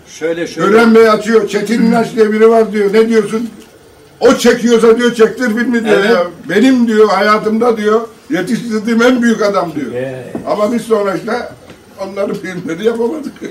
Şöyle 0.07 0.47
şöyle. 0.47 0.69
Gören 0.69 0.95
Bey 0.95 1.09
açıyor. 1.09 1.47
Çetin 1.47 1.81
İnaç 1.85 2.15
diye 2.15 2.31
biri 2.33 2.49
var 2.49 2.71
diyor. 2.71 2.93
Ne 2.93 3.09
diyorsun? 3.09 3.49
O 4.19 4.33
çekiyorsa 4.35 4.97
diyor 4.97 5.13
çektir 5.13 5.45
filmi 5.47 5.85
diyor 5.85 5.97
Evet. 5.99 6.09
ya. 6.11 6.23
Benim 6.49 6.87
diyor 6.87 7.09
hayatımda 7.09 7.77
diyor 7.77 8.01
Yetiştirdiğim 8.29 9.01
en 9.01 9.21
büyük 9.21 9.41
adam 9.41 9.71
diyor. 9.75 9.91
Ee, 9.93 10.23
Ama 10.47 10.73
biz 10.73 10.81
sonra 10.81 11.15
işte 11.15 11.31
onların 12.01 12.35
filmleri 12.35 12.85
yapamadık. 12.85 13.33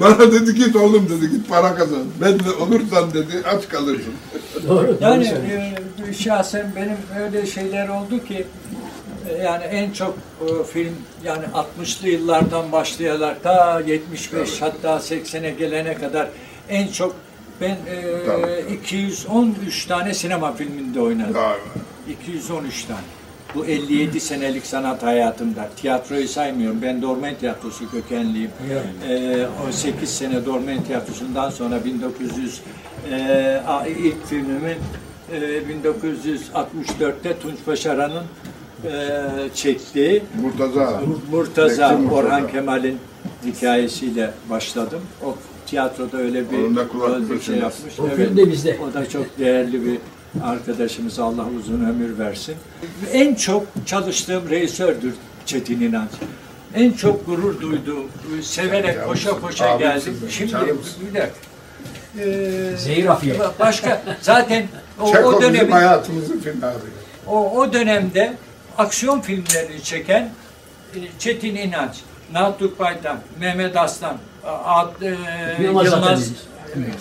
Bana 0.00 0.32
dedi 0.32 0.54
git 0.54 0.76
oğlum 0.76 1.08
dedi 1.08 1.30
git 1.30 1.48
para 1.48 1.74
kazan. 1.74 2.02
Ben 2.20 2.38
de 2.38 2.50
olursan 2.60 3.14
dedi 3.14 3.32
aç 3.56 3.68
kalırsın. 3.68 4.12
doğru. 4.68 4.96
Yani 5.00 5.24
doğru 5.24 5.36
e, 6.12 6.14
şahsen 6.14 6.72
benim 6.76 6.96
öyle 7.20 7.46
şeyler 7.46 7.88
oldu 7.88 8.24
ki 8.24 8.46
e, 9.30 9.42
yani 9.42 9.64
en 9.64 9.90
çok 9.90 10.18
e, 10.40 10.64
film 10.64 10.96
yani 11.24 11.44
60'lı 11.44 12.08
yıllardan 12.08 12.72
başlayarak 12.72 13.42
ta 13.42 13.80
75 13.80 14.62
hatta 14.62 14.96
80'e 14.96 15.50
gelene 15.50 15.94
kadar 15.94 16.28
en 16.68 16.88
çok 16.88 17.16
ben 17.60 17.70
e, 17.70 18.24
Tabii. 18.26 18.74
213 18.74 19.86
tane 19.86 20.14
sinema 20.14 20.52
filminde 20.52 21.00
oynadım. 21.00 21.34
Ya, 21.36 21.56
213 22.08 22.84
tane. 22.84 23.00
Bu 23.54 23.66
57 23.66 24.20
senelik 24.20 24.66
sanat 24.66 25.02
hayatımda. 25.02 25.68
Tiyatroyu 25.76 26.28
saymıyorum. 26.28 26.82
Ben 26.82 27.02
Dormen 27.02 27.34
Tiyatrosu 27.34 27.90
kökenliyim. 27.90 28.50
Ee, 29.08 29.46
o 29.68 29.72
8 29.72 30.10
sene 30.10 30.46
Dormen 30.46 30.84
Tiyatrosu'ndan 30.84 31.50
sonra 31.50 31.84
1900 31.84 32.60
e, 33.10 33.60
ilk 34.04 34.26
filmimin 34.26 34.76
e, 35.32 35.36
1964'te 35.36 37.38
Tunç 37.38 37.58
Başaran'ın 37.66 38.22
e, 38.84 38.90
çektiği 39.54 40.22
Murtaza. 40.42 41.02
Murtaza, 41.30 41.90
Bekçi 41.90 42.02
Murtaza. 42.02 42.14
Orhan 42.14 42.50
Kemal'in 42.50 42.98
hikayesiyle 43.46 44.30
başladım. 44.50 45.00
O 45.24 45.36
tiyatroda 45.66 46.16
öyle 46.16 46.50
bir, 46.50 46.58
Onun 46.58 46.76
da 46.76 46.88
kulak 46.88 47.30
bir 47.30 47.40
şey 47.40 47.56
yapmış. 47.56 48.00
O 48.00 48.08
film 48.08 48.36
de 48.36 48.50
bizde. 48.50 48.78
O 48.90 48.94
da 48.94 49.08
çok 49.08 49.38
değerli 49.38 49.86
bir 49.86 49.98
arkadaşımız. 50.44 51.18
Allah 51.18 51.46
uzun 51.58 51.84
ömür 51.84 52.18
versin. 52.18 52.54
En 53.12 53.34
çok 53.34 53.66
çalıştığım 53.86 54.50
rejisördür 54.50 55.14
Çetin 55.46 55.80
İnanç. 55.80 56.10
En 56.74 56.92
çok 56.92 57.26
gurur 57.26 57.60
duyduğum, 57.60 58.06
severek 58.42 59.04
koşa 59.06 59.40
koşa 59.40 59.70
Abimsin 59.70 60.12
geldim. 60.12 60.28
Şimdi 60.30 60.50
canımsın. 60.52 61.02
bir 61.10 61.14
dakika. 61.20 61.36
Ee, 62.20 62.76
Zehir 62.76 63.06
Afiye. 63.06 63.34
başka 63.60 64.02
zaten 64.20 64.66
o, 65.00 65.12
Çeko 65.12 65.28
o 65.28 65.40
bizim 65.40 65.54
dönemin 65.54 65.72
hayatımızın 65.72 66.40
finali. 66.40 66.74
o, 67.26 67.58
o 67.60 67.72
dönemde 67.72 68.34
aksiyon 68.78 69.20
filmlerini 69.20 69.82
çeken 69.82 70.30
e, 70.94 70.98
Çetin 71.18 71.56
İnanç, 71.56 71.96
Natuk 72.32 72.78
Baytan, 72.78 73.18
Mehmet 73.40 73.76
Aslan, 73.76 74.16
Ad, 74.64 75.02
e, 75.02 75.16
Yılmaz 75.62 75.86
Yılmaz, 75.86 76.10
Atatürk. 76.10 76.92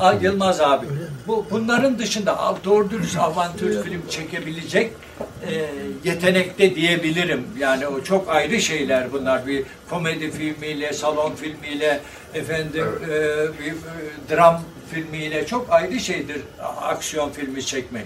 A- 0.00 0.12
Yılmaz 0.12 0.60
abi. 0.60 0.86
Bu 1.26 1.46
bunların 1.50 1.98
dışında 1.98 2.54
doğru 2.64 2.90
dürüst 2.90 3.18
avantür 3.18 3.82
film 3.82 4.02
çekebilecek 4.10 4.92
e, 5.50 5.64
yetenekte 6.04 6.74
diyebilirim. 6.74 7.46
Yani 7.58 7.86
o 7.86 8.02
çok 8.02 8.28
ayrı 8.28 8.60
şeyler 8.60 9.12
bunlar. 9.12 9.46
Bir 9.46 9.64
komedi 9.90 10.30
filmiyle, 10.30 10.92
salon 10.92 11.34
filmiyle, 11.34 12.00
efendim 12.34 12.86
e, 13.04 13.08
bir 13.64 13.72
e, 13.72 14.36
dram 14.36 14.62
filmiyle 14.90 15.46
çok 15.46 15.72
ayrı 15.72 16.00
şeydir 16.00 16.40
aksiyon 16.82 17.30
filmi 17.30 17.66
çekmek. 17.66 18.04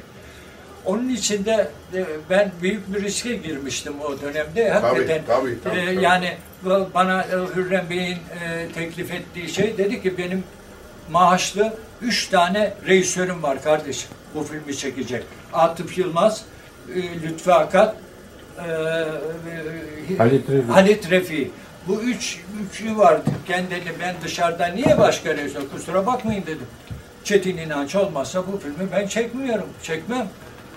Onun 0.85 1.09
için 1.09 1.45
de 1.45 1.71
e, 1.95 2.05
ben 2.31 2.53
büyük 2.63 2.95
bir 2.95 3.03
riske 3.03 3.37
girmiştim 3.37 3.95
o 4.01 4.21
dönemde. 4.21 4.71
Hakikaten 4.71 5.23
tabii, 5.27 5.59
tabii, 5.65 5.79
e, 5.79 5.85
tabii. 5.87 6.05
yani 6.05 6.37
bana 6.95 7.23
e, 7.23 7.57
Hürrem 7.57 7.87
Bey'in 7.91 8.19
e, 8.45 8.69
teklif 8.75 9.13
ettiği 9.13 9.49
şey 9.49 9.79
dedi 9.79 10.03
ki 10.03 10.19
benim 10.19 10.45
maaşlı 11.11 11.73
üç 12.03 12.29
tane 12.29 12.75
rejisörüm 12.87 13.43
var 13.43 13.63
kardeşim 13.63 14.11
bu 14.35 14.43
filmi 14.43 14.77
çekecek. 14.77 15.25
Atıf 15.53 15.99
Yılmaz, 15.99 16.45
e, 16.95 17.23
Lütfü 17.23 17.53
Akat, 17.53 17.97
e, 18.59 18.71
e, 20.13 20.17
Halit 20.19 20.51
Refi. 20.51 20.73
Halit 20.73 21.11
Refi. 21.11 21.51
Bu 21.89 22.03
üç, 22.03 22.41
üçü 22.71 22.99
vardı. 22.99 23.31
Kendini 23.47 23.93
ben 24.01 24.15
dışarıda 24.25 24.67
niye 24.67 24.99
başka 24.99 25.37
rejisör 25.37 25.69
kusura 25.69 26.07
bakmayın 26.07 26.43
dedim. 26.43 26.67
Çetin 27.25 27.57
İnanç 27.57 27.95
olmazsa 27.95 28.43
bu 28.53 28.59
filmi 28.59 28.93
ben 28.93 29.07
çekmiyorum, 29.07 29.69
çekmem. 29.83 30.29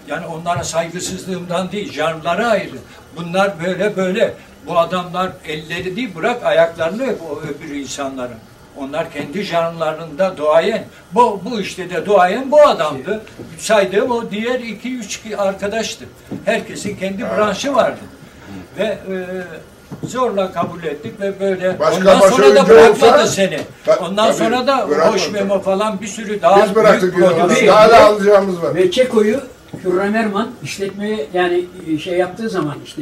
Yani 0.07 0.25
onlara 0.25 0.63
saygısızlığımdan 0.63 1.71
değil, 1.71 1.91
janrları 1.91 2.47
ayrı. 2.47 2.77
Bunlar 3.15 3.53
böyle 3.65 3.95
böyle. 3.95 4.33
Bu 4.67 4.79
adamlar 4.79 5.31
elleri 5.47 5.95
değil, 5.95 6.15
bırak 6.15 6.43
ayaklarını 6.43 7.03
öp 7.03 7.21
o 7.21 7.41
öbür 7.41 7.75
insanların. 7.75 8.37
Onlar 8.77 9.11
kendi 9.11 9.43
janrlarında 9.43 10.37
duayen. 10.37 10.83
Bu, 11.13 11.41
bu 11.45 11.61
işte 11.61 11.89
de 11.89 12.05
duayen 12.05 12.51
bu 12.51 12.61
adamdı. 12.61 13.21
Saydığım 13.59 14.11
o 14.11 14.31
diğer 14.31 14.59
iki 14.59 14.95
üç 14.97 15.21
arkadaştı. 15.37 16.05
Herkesin 16.45 16.97
kendi 16.97 17.21
branşı 17.23 17.75
vardı. 17.75 17.99
Ve 18.79 18.83
e, 18.83 18.97
zorla 20.07 20.51
kabul 20.51 20.83
ettik 20.83 21.21
ve 21.21 21.39
böyle 21.39 21.79
Başka 21.79 21.99
ondan 22.01 22.19
baş 22.21 22.29
sonra 22.33 22.55
da 22.55 22.69
bırakmadı 22.69 23.13
olsa- 23.13 23.27
seni. 23.27 23.59
Ondan 24.01 24.27
tabii, 24.27 24.37
sonra 24.37 24.67
da 24.67 24.77
hoş 25.11 25.31
memo 25.31 25.59
falan 25.59 26.01
bir 26.01 26.07
sürü 26.07 26.41
daha 26.41 26.65
Biz 26.65 26.75
bıraktık 26.75 27.17
büyük 27.17 27.67
Daha 27.67 27.89
da 27.89 28.05
alacağımız 28.05 28.61
var. 28.61 28.75
Ve 28.75 28.91
Çeko'yu 28.91 29.39
Hürrem 29.83 30.15
Erman 30.15 30.51
işletmeye 30.63 31.27
yani 31.33 31.65
e, 31.87 31.97
şey 31.97 32.17
yaptığı 32.17 32.49
zaman 32.49 32.75
işte 32.85 33.01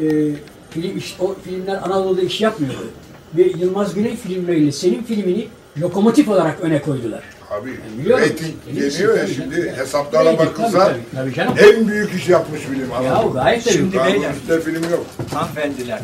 e, 0.00 0.06
film 0.70 0.98
iş- 0.98 1.16
o 1.20 1.34
filmler 1.44 1.76
Anadolu'da 1.76 2.20
iş 2.20 2.40
yapmıyordu. 2.40 2.90
Ve 3.36 3.42
Yılmaz 3.42 3.94
Güney 3.94 4.16
filmleriyle 4.16 4.72
senin 4.72 5.02
filmini 5.02 5.48
lokomotif 5.80 6.28
olarak 6.28 6.60
öne 6.60 6.82
koydular. 6.82 7.22
Abi 7.50 7.70
Biliyorum. 7.98 8.24
reyting 8.24 8.54
geliyor 8.74 9.18
ya 9.18 9.26
şimdi 9.26 9.56
canım. 9.56 9.76
hesaplara 9.76 10.24
Tabii, 10.36 10.38
bakılsa 10.38 10.78
tabii, 10.78 11.00
tabii 11.14 11.34
canım. 11.34 11.54
en 11.58 11.88
büyük 11.88 12.14
iş 12.14 12.28
yapmış 12.28 12.60
film 12.60 12.90
Ya 12.90 12.96
Anadolu. 13.14 13.32
gayet 13.32 13.64
tabii. 13.64 13.74
Şimdi 13.74 13.96
Daha 13.96 14.06
beyler. 14.06 14.30
üstte 14.34 14.60
film 14.60 14.90
yok. 14.90 15.06
hanımefendiler. 15.34 16.00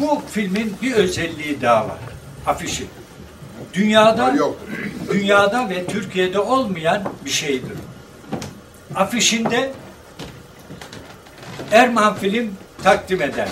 Bu 0.00 0.22
filmin 0.30 0.72
bir 0.82 0.92
özelliği 0.94 1.60
daha 1.62 1.88
var. 1.88 1.98
Afişi. 2.46 2.84
Dünyada 3.74 4.32
yok. 4.34 4.58
dünyada 5.12 5.70
ve 5.70 5.86
Türkiye'de 5.86 6.38
olmayan 6.40 7.02
bir 7.24 7.30
şeydir. 7.30 7.72
Afişinde 8.94 9.72
Erman 11.72 12.14
film 12.14 12.50
takdim 12.82 13.22
eder. 13.22 13.48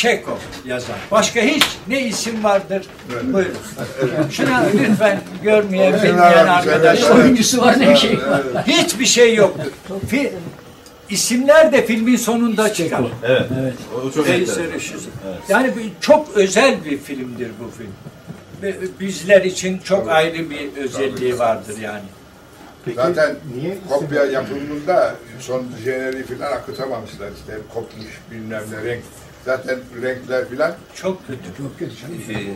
Çeko 0.00 0.38
yazar. 0.64 0.96
Başka 1.10 1.40
hiç 1.40 1.64
ne 1.88 2.00
isim 2.00 2.44
vardır? 2.44 2.86
Buyurun. 3.32 3.54
Şuna 4.30 4.64
lütfen 4.74 5.20
görmeyen, 5.42 5.92
Orijinal 5.92 6.12
bilmeyen 6.12 6.32
evet, 6.32 6.48
arkadaşlar. 6.48 7.10
evet. 7.10 7.24
Oyuncusu 7.24 7.60
var 7.60 7.80
ne 7.80 7.96
şey 7.96 8.18
var. 8.18 8.42
Hiçbir 8.66 9.06
şey. 9.06 9.40
Fi, 10.08 10.32
isimler 11.10 11.72
de 11.72 11.86
filmin 11.86 12.16
sonunda 12.16 12.72
çıkar. 12.72 13.02
Evet. 13.24 13.46
O 13.96 14.10
çok 14.10 14.28
Reisler 14.28 14.74
Işısı. 14.74 15.08
Yani 15.48 15.76
bir, 15.76 15.90
çok 16.00 16.36
özel 16.36 16.84
bir 16.84 16.98
filmdir 16.98 17.50
bu 17.60 17.70
film. 17.78 17.92
Ve 18.62 18.74
bizler 19.00 19.42
için 19.42 19.78
çok 19.78 20.08
ayrı 20.08 20.50
bir 20.50 20.76
özelliği 20.76 21.38
vardır 21.38 21.74
yani. 21.82 22.04
Zaten 22.94 23.36
niye 23.56 23.78
kopya 23.88 24.24
yapımında 24.24 25.14
son 25.40 25.64
jeneriği 25.84 26.24
falan 26.24 26.52
akıtamamışlar 26.52 27.28
işte 27.40 27.52
hep 27.52 27.74
kopmuş 27.74 28.20
bilmem 28.30 28.62
ne 28.72 28.90
renk. 28.90 29.02
Zaten 29.44 29.78
renkler 30.02 30.48
filan. 30.48 30.74
Çok 30.94 31.26
kötü. 31.26 31.42
Çok 31.58 31.78
kötü 31.78 31.92
canım. 31.96 32.14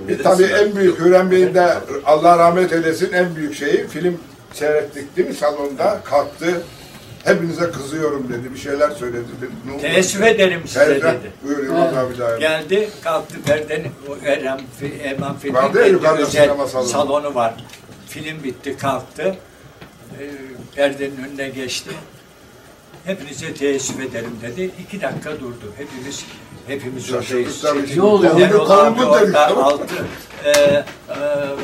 E, 0.08 0.22
tabii 0.22 0.44
en 0.44 0.76
büyük 0.76 0.98
Hürrem 1.00 1.30
Bey'in 1.30 1.54
de 1.54 1.74
Allah 2.06 2.38
rahmet 2.38 2.72
eylesin 2.72 3.12
en 3.12 3.36
büyük 3.36 3.54
şeyi 3.54 3.86
film 3.88 4.18
seyrettik 4.52 5.16
değil 5.16 5.28
mi 5.28 5.34
salonda 5.34 6.00
kalktı. 6.04 6.62
Hepinize 7.24 7.70
kızıyorum 7.70 8.28
dedi. 8.32 8.54
Bir 8.54 8.58
şeyler 8.58 8.90
söyledi. 8.90 9.24
Dedi, 9.40 9.50
ne 9.66 9.72
oldu? 9.72 9.80
Teessüf 9.80 10.22
ederim 10.22 10.60
size 10.66 10.80
Ferdi- 10.80 11.02
dedi. 11.02 11.32
Buyur 11.44 11.64
Yılmaz 11.64 11.94
abi 11.96 12.18
daha. 12.18 12.36
Geldi, 12.38 12.88
kalktı 13.04 13.34
Perde'nin, 13.46 13.92
o 14.08 14.26
Erem, 14.26 14.60
Erman 15.04 15.38
Film'in 15.38 15.56
özel 16.18 16.66
salonu. 16.66 16.88
salonu 16.88 17.34
var. 17.34 17.54
Film 18.08 18.44
bitti, 18.44 18.76
kalktı. 18.76 19.36
Ee, 20.20 20.30
Perdenin 20.76 21.16
önüne 21.28 21.48
geçti. 21.48 21.90
Hepinize 23.04 23.54
teessüf 23.54 24.00
ederim 24.00 24.36
dedi. 24.42 24.70
İki 24.82 25.00
dakika 25.00 25.32
durdu. 25.40 25.72
Hepimiz 25.76 26.24
hepimiz 26.66 27.12
oradayız. 27.12 27.64
Ne 27.96 28.02
oluyor? 28.02 28.50
Kolumu 28.50 28.72
abi 28.72 29.04
orada, 29.04 29.64
altı, 29.64 29.94
e, 30.44 30.50
e, 30.50 30.84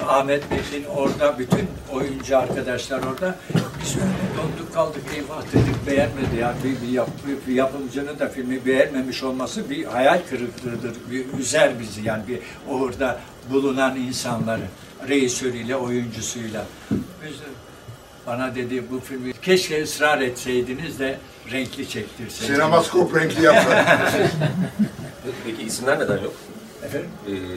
Ahmet 0.08 0.50
Metin 0.50 0.84
orada, 0.96 1.38
bütün 1.38 1.68
oyuncu 1.92 2.38
arkadaşlar 2.38 2.98
orada. 2.98 3.34
Biz 3.82 3.96
öyle 3.96 4.06
donduk 4.36 4.74
kaldık, 4.74 5.02
eyvah 5.16 5.42
dedik, 5.42 5.86
beğenmedi 5.86 6.36
ya. 6.40 6.54
Bir, 6.64 6.88
bir, 6.88 6.92
yap, 6.92 7.08
bir 7.48 7.54
yapımcının 7.54 8.18
da 8.18 8.28
filmi 8.28 8.66
beğenmemiş 8.66 9.22
olması 9.22 9.70
bir 9.70 9.84
hayal 9.84 10.20
kırıklığıdır. 10.30 10.92
Bir, 11.10 11.24
üzer 11.38 11.80
bizi 11.80 12.02
yani 12.02 12.22
bir 12.28 12.38
orada 12.68 13.20
bulunan 13.50 13.96
insanları, 13.96 14.66
reisörüyle, 15.08 15.76
oyuncusuyla. 15.76 16.64
Biz 16.90 17.36
bana 18.26 18.54
dedi 18.54 18.84
bu 18.90 19.00
filmi 19.00 19.32
keşke 19.32 19.82
ısrar 19.82 20.20
etseydiniz 20.20 20.98
de 20.98 21.18
renkli 21.52 21.88
çektirseydiniz. 21.88 22.34
Sinemaskop 22.34 23.16
renkli 23.16 23.44
yapsa. 23.44 23.84
Peki 25.46 25.62
isimler 25.62 25.98
neden 25.98 26.14
yok? 26.16 26.32
Efendim? 26.86 27.08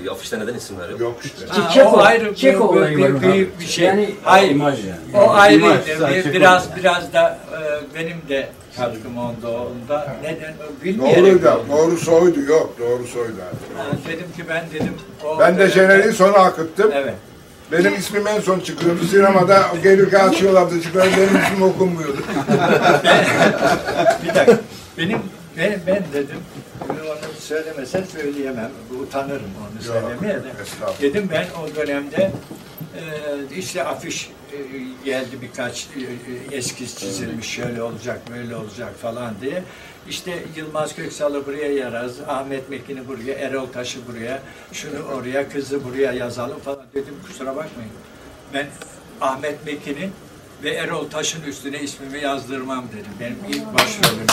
E, 0.06 0.10
afişte 0.10 0.40
neden 0.40 0.54
isimler 0.54 0.90
yok? 0.90 1.00
Yok 1.00 1.16
işte. 1.24 1.46
Ha, 1.48 1.70
Çeko- 1.74 1.84
o 1.96 1.98
ayrı 2.02 2.36
Çeko 2.36 2.76
bir, 2.76 2.82
bir, 2.82 2.98
bir, 2.98 3.22
bir, 3.22 3.48
bir 3.60 3.66
şey. 3.66 3.86
Yani- 3.86 4.16
Hayır. 4.24 4.52
İmaj 4.52 4.80
yani. 4.86 5.26
O 5.26 5.30
ayrı. 5.34 5.56
İmaj, 5.56 5.88
bir- 5.88 6.34
biraz 6.34 6.64
Çeko. 6.64 6.76
biraz 6.76 7.14
da 7.14 7.40
e, 7.52 7.60
benim 7.96 8.18
de 8.30 8.50
katkım 8.78 9.18
oldu 9.18 9.48
onda. 9.48 10.16
Neden 10.24 10.54
bilmiyorum. 10.84 11.16
Doğruydu. 11.26 11.50
abi, 11.50 11.72
Doğrusu 11.72 12.12
oydu. 12.16 12.40
Yok 12.42 12.76
doğrusu 12.80 13.20
oydu 13.20 13.32
abi. 13.50 13.78
Ha, 13.78 13.86
dedim 14.08 14.28
ki 14.38 14.44
ben 14.50 14.66
dedim. 14.74 14.94
O 15.26 15.40
Ben 15.40 15.58
de 15.58 15.68
jeneriği 15.70 16.14
sona 16.14 16.38
akıttım. 16.38 16.92
Evet. 16.94 17.14
Benim 17.74 17.96
ismim 17.96 18.28
en 18.28 18.40
son 18.40 18.60
çıkıyordu. 18.60 19.04
Sinemada 19.04 19.72
gelirken 19.84 20.30
açıyorlardı 20.30 20.82
çıkıyor. 20.82 21.06
Benim 21.06 21.44
ismim 21.44 21.62
okunmuyordu. 21.62 22.18
Bir 24.24 24.36
dakika. 24.36 24.60
Benim 24.98 25.20
ben, 25.58 25.80
ben 25.88 26.04
dedim 26.14 26.38
onu 26.90 27.34
söylemesen 27.40 28.04
söyleyemem. 28.04 28.72
Utanırım 29.02 29.52
onu 29.60 29.88
Yok, 29.88 30.08
söylemeye 30.08 30.36
de. 30.36 30.50
Dedim 31.02 31.30
ben 31.32 31.46
o 31.62 31.76
dönemde 31.76 32.32
e, 32.96 33.56
işte 33.56 33.84
afiş 33.84 34.30
e, 34.52 34.58
geldi 35.06 35.42
birkaç 35.42 35.88
e, 36.52 36.56
eskiz 36.56 36.98
çizilmiş 36.98 37.48
şöyle 37.48 37.84
olacak 37.84 38.22
böyle 38.36 38.56
olacak 38.56 39.00
falan 39.02 39.34
diye. 39.42 39.64
İşte 40.10 40.44
Yılmaz 40.56 40.96
Köksal'ı 40.96 41.46
buraya 41.46 41.74
yaraz, 41.74 42.12
Ahmet 42.28 42.70
Mekin'i 42.70 43.08
buraya, 43.08 43.34
Erol 43.34 43.68
Taş'ı 43.68 44.00
buraya, 44.08 44.40
şunu 44.74 45.00
oraya, 45.16 45.50
kızı 45.50 45.84
buraya 45.84 46.12
yazalım 46.12 46.60
falan 46.60 46.86
dedim 46.94 47.16
kusura 47.28 47.56
bakmayın. 47.56 47.92
Ben 48.54 48.68
Ahmet 49.22 49.66
Mekin'in 49.66 50.12
ve 50.64 50.70
Erol 50.70 51.10
Taş'ın 51.10 51.44
üstüne 51.44 51.80
ismimi 51.80 52.20
yazdırmam 52.22 52.86
dedim. 52.94 53.12
Benim 53.20 53.38
ilk 53.50 53.74
başrolüm. 53.74 54.28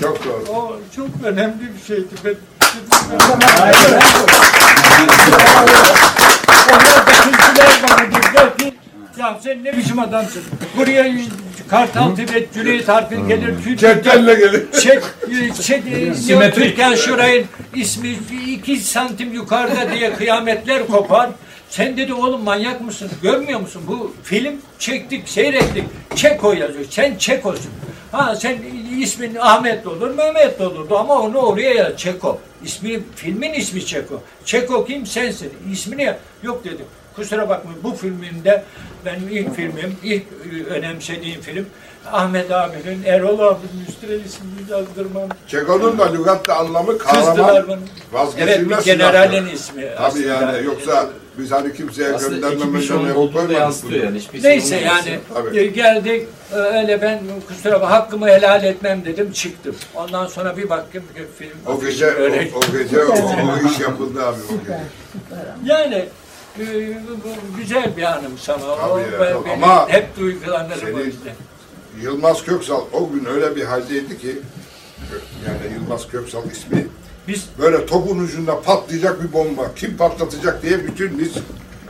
Çok 0.00 0.24
doğru. 0.24 0.44
O 0.52 0.76
çok 0.96 1.08
önemli 1.24 1.74
bir 1.78 1.84
şeydi. 1.86 2.08
Ben, 2.24 2.34
Onlar 6.70 7.06
bakıntılar 7.06 7.80
bana 7.82 8.06
dediler 8.06 8.58
ki 8.58 8.74
ya 9.18 9.40
sen 9.44 9.64
ne 9.64 9.76
biçim 9.76 9.89
adamsın? 10.00 10.42
Buraya 10.76 11.12
Kartal 11.68 12.16
Tibet, 12.16 12.54
Cüneyt 12.54 12.88
Harpin 12.88 13.28
gelir. 13.28 13.76
Cetvelle 13.76 14.34
gelin. 14.34 14.68
Çek, 14.82 15.02
çek, 15.62 15.82
Simetrik. 16.16 16.54
Türkan 16.76 16.94
Şuray'ın 16.94 17.46
ismi 17.74 18.08
iki 18.48 18.76
santim 18.76 19.32
yukarıda 19.32 19.92
diye 19.92 20.12
kıyametler 20.14 20.86
kopar. 20.86 21.30
Sen 21.70 21.96
dedi 21.96 22.14
oğlum 22.14 22.42
manyak 22.42 22.80
mısın? 22.80 23.10
Görmüyor 23.22 23.60
musun? 23.60 23.82
Bu 23.88 24.14
film 24.24 24.54
çektik, 24.78 25.28
seyrettik. 25.28 25.84
Çeko 26.16 26.52
yazıyor. 26.52 26.84
Sen 26.90 27.16
Çeko'sun. 27.18 27.70
Ha 28.12 28.36
sen 28.36 28.58
ismin 28.98 29.34
Ahmet 29.34 29.84
de 29.84 29.88
olur, 29.88 30.14
Mehmet 30.14 30.58
de 30.58 30.66
olurdu 30.66 30.98
ama 30.98 31.14
onu 31.14 31.38
oraya 31.38 31.74
yaz. 31.74 31.96
Çeko. 31.96 32.40
İsmi, 32.64 33.00
filmin 33.16 33.52
ismi 33.52 33.86
Çeko. 33.86 34.22
Çeko 34.44 34.84
kim? 34.86 35.06
Sensin. 35.06 35.52
İsmini 35.72 36.02
ya- 36.02 36.18
yok 36.42 36.64
dedim. 36.64 36.86
Kusura 37.16 37.48
bakmayın 37.48 37.80
bu 37.84 37.94
filmimde 37.94 38.64
benim 39.06 39.28
ilk 39.30 39.54
filmim, 39.56 39.96
ilk 40.02 40.22
önemsediğim 40.70 41.40
film 41.40 41.66
Ahmet 42.12 42.50
abinin, 42.50 43.02
Erol 43.04 43.38
abinin 43.38 43.84
üstüne 43.88 44.14
ismini 44.14 44.70
yazdırmam. 44.70 45.28
Çeko'nun 45.48 45.98
da 45.98 46.12
lügatta 46.12 46.54
anlamı 46.56 46.98
kahraman 46.98 47.78
vazgeçilmez 48.12 48.48
Evet 48.48 48.60
bir 48.60 48.64
silahtır. 48.64 48.84
generalin 48.86 49.46
ismi. 49.46 49.82
Tabii 49.82 50.06
aslında. 50.06 50.26
yani 50.28 50.64
yoksa 50.66 51.06
biz 51.38 51.52
hani 51.52 51.72
kimseye 51.74 52.18
şey 52.80 53.12
olduğunu 53.12 53.48
da 53.48 53.52
yansıtıyor 53.52 54.04
yani. 54.04 54.18
Hiçbir 54.18 54.42
Neyse 54.42 54.78
şey 54.78 54.86
yani 54.86 55.18
Tabii. 55.34 55.58
e, 55.58 55.66
geldik 55.66 56.28
e, 56.52 56.54
öyle 56.56 57.02
ben 57.02 57.20
kusura 57.48 57.74
bakma 57.74 57.90
hakkımı 57.90 58.28
helal 58.28 58.64
etmem 58.64 59.04
dedim 59.04 59.32
çıktım. 59.32 59.76
Ondan 59.94 60.26
sonra 60.26 60.56
bir 60.56 60.70
baktım 60.70 61.02
film 61.38 61.50
O 61.66 61.80
gece, 61.80 62.06
öyle. 62.06 62.50
o, 62.54 62.58
o 62.58 62.78
gece 62.78 63.04
o, 63.04 63.12
o 63.12 63.68
iş 63.70 63.80
yapıldı 63.80 64.22
abi 64.26 64.38
o 64.50 64.58
gece. 64.60 64.78
Yani 65.64 66.04
bu 67.24 67.56
güzel 67.58 67.96
bir 67.96 68.02
anım 68.02 68.38
sana. 68.38 68.64
O, 68.64 68.76
Tabii 68.76 69.12
ya, 69.12 69.20
ben- 69.20 69.32
çok. 69.32 69.46
benim 69.46 69.64
Ama 69.64 69.88
hep 69.88 70.16
duygulanırım 70.16 70.94
o 70.94 70.98
yüzden. 70.98 71.34
Yılmaz 72.02 72.44
Köksal 72.44 72.80
o 72.92 73.10
gün 73.12 73.24
öyle 73.24 73.56
bir 73.56 73.64
haldeydi 73.64 74.18
ki 74.18 74.38
yani 75.46 75.74
Yılmaz 75.74 76.08
Köksal 76.08 76.50
ismi 76.50 76.86
Biz 77.28 77.44
böyle 77.58 77.86
topun 77.86 78.18
ucunda 78.18 78.60
patlayacak 78.60 79.22
bir 79.22 79.32
bomba. 79.32 79.74
Kim 79.76 79.96
patlatacak 79.96 80.62
diye 80.62 80.84
bütün 80.86 81.18
biz 81.18 81.32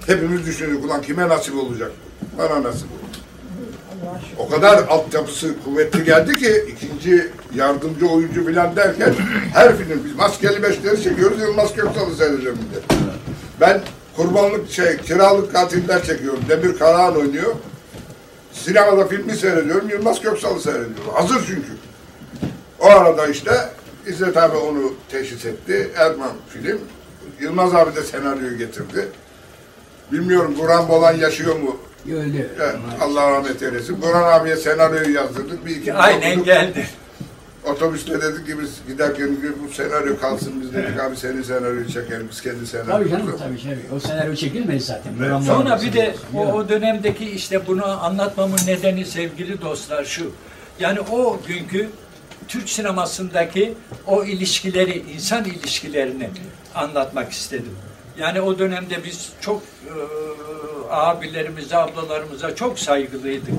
hepimiz 0.06 0.46
düşünüyoruz. 0.46 0.84
Ulan 0.84 1.02
kime 1.02 1.28
nasip 1.28 1.54
olacak? 1.54 1.92
Bana 2.38 2.62
nasip 2.62 2.86
oldu. 2.86 3.00
O 4.38 4.48
kadar 4.48 4.78
altyapısı 4.88 5.54
kuvvetli 5.64 6.04
geldi 6.04 6.36
ki 6.36 6.64
ikinci 6.68 7.28
yardımcı 7.54 8.06
oyuncu 8.06 8.46
filan 8.46 8.76
derken 8.76 9.14
her 9.54 9.76
film 9.76 10.02
biz 10.04 10.14
maskeli 10.14 10.62
beşleri 10.62 11.02
çekiyoruz 11.02 11.40
Yılmaz 11.40 11.74
Köksal'ı 11.74 12.18
de. 12.18 12.94
Ben 13.60 13.80
kurbanlık 14.20 14.70
şey 14.70 14.96
kiralık 14.96 15.52
katiller 15.52 16.04
çekiyorum. 16.04 16.40
Demir 16.48 16.78
Karahan 16.78 17.16
oynuyor. 17.16 17.54
Sinemada 18.52 19.06
filmi 19.06 19.36
seyrediyorum. 19.36 19.88
Yılmaz 19.88 20.20
Köksal'ı 20.20 20.60
seyrediyorum. 20.60 21.12
Hazır 21.14 21.44
çünkü. 21.46 21.68
O 22.80 22.86
arada 22.86 23.26
işte 23.26 23.50
İzzet 24.06 24.36
abi 24.36 24.56
onu 24.56 24.92
teşhis 25.08 25.44
etti. 25.44 25.90
Erman 25.96 26.32
film. 26.48 26.80
Yılmaz 27.40 27.74
abi 27.74 27.96
de 27.96 28.02
senaryoyu 28.02 28.58
getirdi. 28.58 29.08
Bilmiyorum 30.12 30.54
Burhan 30.58 30.88
Bolan 30.88 31.16
yaşıyor 31.16 31.56
mu? 31.56 31.76
Öyle. 32.06 32.46
Evet, 32.60 32.76
Allah 33.00 33.30
rahmet 33.30 33.62
eylesin. 33.62 34.02
Burhan 34.02 34.40
abiye 34.40 34.56
senaryoyu 34.56 35.14
yazdırdık. 35.14 35.66
Bir 35.66 35.76
iki 35.76 35.94
aynen 35.94 36.30
okuduk. 36.30 36.46
geldi. 36.46 36.86
Otobüste 37.64 38.20
dedik 38.22 38.46
ki 38.46 38.58
biz 38.60 38.80
giderken 38.88 39.36
bu 39.64 39.72
senaryo 39.72 40.18
kalsın 40.20 40.62
biz 40.62 40.74
dedik 40.74 41.00
abi 41.00 41.16
senin 41.16 41.42
senaryoyu 41.42 41.88
çekelim 41.88 42.28
biz 42.30 42.42
kendi 42.42 42.56
Tabii 42.56 42.66
senaryomuzu. 42.66 43.10
canım 43.10 43.36
tabii 43.38 43.62
tabii. 43.62 43.94
O 43.96 44.00
senaryo 44.00 44.34
çekilmedi 44.34 44.80
zaten. 44.80 45.12
Evet. 45.20 45.44
Sonra 45.46 45.80
bir 45.82 45.92
de 45.92 46.14
o, 46.34 46.46
o 46.52 46.68
dönemdeki 46.68 47.30
işte 47.30 47.66
bunu 47.66 48.04
anlatmamın 48.04 48.58
nedeni 48.66 49.04
sevgili 49.04 49.60
dostlar 49.60 50.04
şu. 50.04 50.32
Yani 50.80 51.00
o 51.00 51.40
günkü 51.48 51.88
Türk 52.48 52.68
sinemasındaki 52.68 53.74
o 54.06 54.24
ilişkileri, 54.24 55.04
insan 55.14 55.44
ilişkilerini 55.44 56.30
anlatmak 56.74 57.32
istedim. 57.32 57.76
Yani 58.18 58.40
o 58.40 58.58
dönemde 58.58 59.04
biz 59.04 59.28
çok 59.40 59.62
e, 59.86 59.92
abilerimize, 60.90 61.76
ablalarımıza 61.76 62.54
çok 62.54 62.78
saygılıydık. 62.78 63.54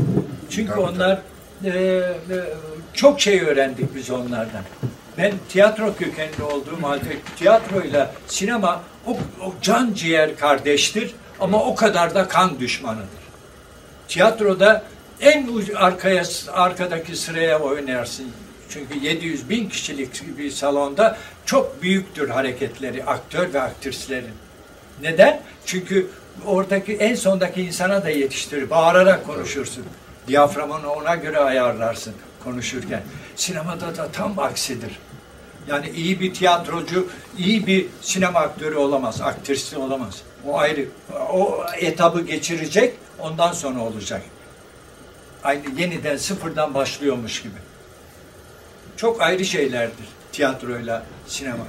Çünkü 0.50 0.72
Tabii, 0.72 0.82
onlar 0.82 1.14
e, 1.14 1.22
e, 1.65 2.02
çok 2.93 3.21
şey 3.21 3.41
öğrendik 3.41 3.95
biz 3.95 4.10
onlardan. 4.10 4.63
Ben 5.17 5.34
tiyatro 5.50 5.95
kökenli 5.95 6.43
olduğum 6.43 6.84
halde 6.84 7.17
tiyatroyla 7.36 8.12
sinema 8.28 8.82
o, 9.08 9.12
o 9.45 9.54
can 9.62 9.93
ciğer 9.93 10.38
kardeştir 10.38 11.15
ama 11.39 11.63
o 11.63 11.76
kadar 11.76 12.15
da 12.15 12.28
kan 12.28 12.60
düşmanıdır. 12.60 13.21
Tiyatroda 14.08 14.84
en 15.21 15.47
arkaya 15.76 16.24
arkadaki 16.54 17.15
sıraya 17.15 17.60
oynarsın. 17.60 18.28
Çünkü 18.69 19.00
700 19.00 19.50
bin 19.50 19.69
kişilik 19.69 20.38
bir 20.38 20.52
salonda 20.52 21.17
çok 21.45 21.82
büyüktür 21.82 22.30
hareketleri 22.30 23.04
aktör 23.04 23.54
ve 23.54 23.62
aktrislerin. 23.62 24.34
Neden? 25.02 25.41
Çünkü 25.65 26.08
oradaki 26.45 26.93
en 26.93 27.15
sondaki 27.15 27.62
insana 27.62 28.04
da 28.04 28.10
yetiştirir. 28.10 28.69
Bağırarak 28.69 29.28
konuşursun. 29.28 29.86
Diyaframını 30.28 30.92
ona 30.92 31.16
göre 31.16 31.38
ayarlarsın 31.38 32.14
konuşurken. 32.44 33.04
Sinemada 33.36 33.98
da 33.98 34.12
tam 34.12 34.40
aksidir. 34.40 35.00
Yani 35.68 35.90
iyi 35.90 36.20
bir 36.20 36.34
tiyatrocu, 36.34 37.08
iyi 37.38 37.68
bir 37.68 37.86
sinema 38.02 38.40
aktörü 38.40 38.76
olamaz, 38.76 39.22
aktrisi 39.22 39.78
olamaz. 39.78 40.22
O 40.48 40.58
ayrı. 40.60 40.86
O 41.34 41.66
etabı 41.78 42.22
geçirecek, 42.22 42.94
ondan 43.20 43.54
sonra 43.54 43.80
olacak. 43.80 44.22
Aynı 45.44 45.80
yeniden 45.80 46.18
sıfırdan 46.18 46.74
başlıyormuş 46.74 47.42
gibi. 47.42 47.56
Çok 48.98 49.22
ayrı 49.22 49.46
şeylerdir 49.46 50.06
tiyatroyla 50.32 51.04
sinema. 51.28 51.64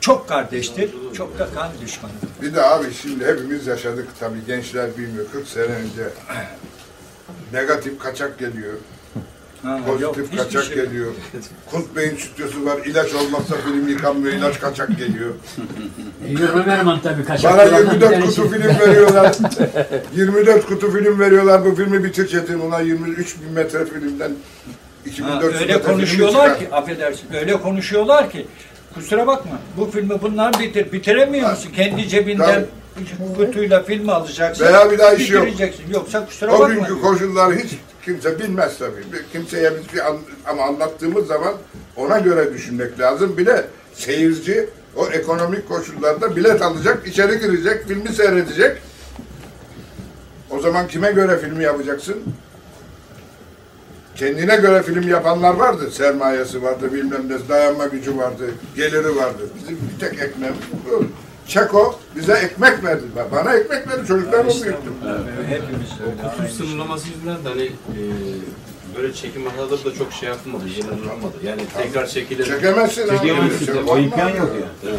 Çok 0.00 0.28
kardeştir, 0.28 0.90
çok 1.14 1.38
da 1.38 1.48
kan 1.54 1.70
düşmanıdır. 1.80 2.28
Bir 2.42 2.54
de 2.54 2.62
abi 2.62 2.94
şimdi 3.02 3.26
hepimiz 3.26 3.66
yaşadık 3.66 4.08
tabii 4.20 4.46
gençler 4.46 4.98
bilmiyor 4.98 5.26
40 5.32 5.48
sene 5.48 5.64
önce. 5.64 6.08
Negatif 7.52 7.98
kaçak 7.98 8.38
geliyor. 8.38 8.72
Ha, 9.62 9.78
yok, 10.00 10.14
Pozitif 10.14 10.26
hiçbir 10.32 10.36
kaçak 10.44 10.64
şey- 10.64 10.74
geliyor. 10.74 11.12
Kunt 11.70 11.96
Bey'in 11.96 12.16
stüdyosu 12.16 12.64
var. 12.64 12.78
İlaç 12.86 13.14
olmazsa 13.14 13.54
film 13.56 13.88
yıkanmıyor. 13.88 14.34
ilaç 14.34 14.60
kaçak 14.60 14.98
geliyor. 14.98 15.30
Yürüme 16.28 16.62
Merman 16.66 17.00
tabii 17.00 17.24
kaçak. 17.24 17.52
Bana 17.52 17.62
olanlardan 17.62 17.86
bir 17.86 17.92
24 18.00 18.10
tanesi. 18.12 18.36
kutu 18.42 18.50
film 18.50 18.78
veriyorlar. 18.88 19.36
24 20.14 20.66
kutu 20.66 20.90
film 20.92 21.18
veriyorlar. 21.20 21.64
Bu 21.64 21.74
filmi 21.74 22.04
bitir 22.04 22.28
Çetin. 22.28 22.58
Ulan 22.58 22.82
23 22.82 23.36
bin 23.40 23.52
metre 23.52 23.84
filmden 23.84 24.28
Ha, 24.28 24.34
2400 25.06 25.60
öyle 25.62 25.72
metre 25.72 25.82
film 25.86 25.94
konuşuyorlar 25.96 26.58
ki, 26.58 26.68
affedersin, 26.72 27.26
öyle 27.34 27.60
konuşuyorlar 27.60 28.30
ki, 28.30 28.46
kusura 28.94 29.26
bakma, 29.26 29.58
bu 29.76 29.90
filmi 29.90 30.22
bunlar 30.22 30.60
bitir, 30.60 30.92
bitiremiyor 30.92 31.50
musun? 31.50 31.70
Kendi 31.76 32.08
cebinden 32.08 32.66
kutuyla 33.36 33.82
filmi 33.82 34.12
alacaksın, 34.12 34.64
Veya 34.64 34.90
bir 34.90 34.98
daha 34.98 35.12
işi 35.14 35.32
yok. 35.32 35.46
bitireceksin. 35.46 35.84
Yoksa 35.94 36.26
kusura 36.26 36.50
O 36.50 36.60
bakma. 36.60 36.74
günkü 36.74 36.86
diyor. 36.88 37.00
koşullar 37.00 37.54
hiç 37.54 37.78
kimse 38.04 38.38
bilmez 38.38 38.78
tabii. 38.78 39.04
Kimseye 39.32 39.72
bir 39.76 39.90
şey 39.90 40.02
an- 40.02 40.18
ama 40.46 40.62
anlattığımız 40.62 41.26
zaman 41.26 41.54
ona 41.96 42.18
göre 42.18 42.52
düşünmek 42.54 42.98
lazım. 43.00 43.38
Bir 43.38 43.46
de 43.46 43.66
seyirci 43.94 44.68
o 44.96 45.06
ekonomik 45.06 45.68
koşullarda 45.68 46.36
bilet 46.36 46.62
alacak, 46.62 47.06
içeri 47.06 47.40
girecek, 47.40 47.88
filmi 47.88 48.08
seyredecek. 48.08 48.76
O 50.50 50.60
zaman 50.60 50.88
kime 50.88 51.12
göre 51.12 51.38
filmi 51.38 51.64
yapacaksın? 51.64 52.16
Kendine 54.16 54.56
göre 54.56 54.82
film 54.82 55.08
yapanlar 55.08 55.54
vardı. 55.54 55.90
Sermayesi 55.90 56.62
vardı, 56.62 56.92
bilmem 56.94 57.28
ne, 57.28 57.48
dayanma 57.48 57.86
gücü 57.86 58.16
vardı, 58.16 58.50
geliri 58.76 59.16
vardı. 59.16 59.42
Bizim 59.60 59.78
bir 59.94 60.00
tek 60.06 60.18
ekmeğimiz 60.22 60.60
bu. 60.90 61.04
Çeko 61.48 62.00
bize 62.16 62.32
ekmek 62.32 62.84
verdi. 62.84 63.02
Bana 63.32 63.54
ekmek 63.54 63.88
verdi, 63.88 64.06
çocuklarımı 64.08 64.50
büyüttüm. 64.50 64.94
Hepimiz 65.48 65.90
öyle. 66.00 66.36
Kutuş 66.36 66.52
sınırlaması 66.56 67.08
yüzünden 67.08 67.44
de 67.44 67.48
hani 67.48 67.64
e, 67.64 68.02
böyle 68.96 69.14
çekim 69.14 69.42
araları 69.48 69.84
da 69.84 69.94
çok 69.94 70.12
şey 70.12 70.28
yapılmadı, 70.28 70.68
yayınlanmadı. 70.68 71.36
Yani 71.44 71.62
tekrar 71.82 72.06
çekilir. 72.06 72.44
Çekemezsin. 72.44 73.08
Çekemezsin. 73.08 73.66
Şey 73.66 73.74
O 73.88 73.98
imkan 73.98 74.28
yok 74.28 74.50
yani. 74.84 74.96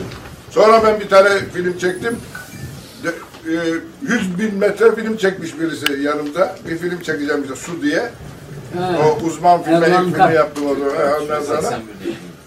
Sonra 0.50 0.84
ben 0.84 1.00
bir 1.00 1.10
tane 1.10 1.30
film 1.54 1.78
çektim. 1.78 2.18
De, 3.04 3.10
e, 3.52 3.56
100 4.02 4.40
bin 4.40 4.56
metre 4.56 4.96
film 4.96 5.18
çekmiş 5.18 5.60
birisi 5.60 6.02
yanımda. 6.02 6.56
Bir 6.70 6.78
film 6.78 7.02
çekeceğim 7.02 7.44
işte 7.44 7.56
Su 7.56 7.82
diye. 7.82 8.10
Ha. 8.78 9.00
O 9.06 9.26
uzman 9.26 9.64
filme 9.64 9.88
ilk 9.88 10.16
filmi 10.16 10.36
yaptım 10.36 10.66
onu. 10.66 10.92
Ondan 11.22 11.42
sonra, 11.42 11.80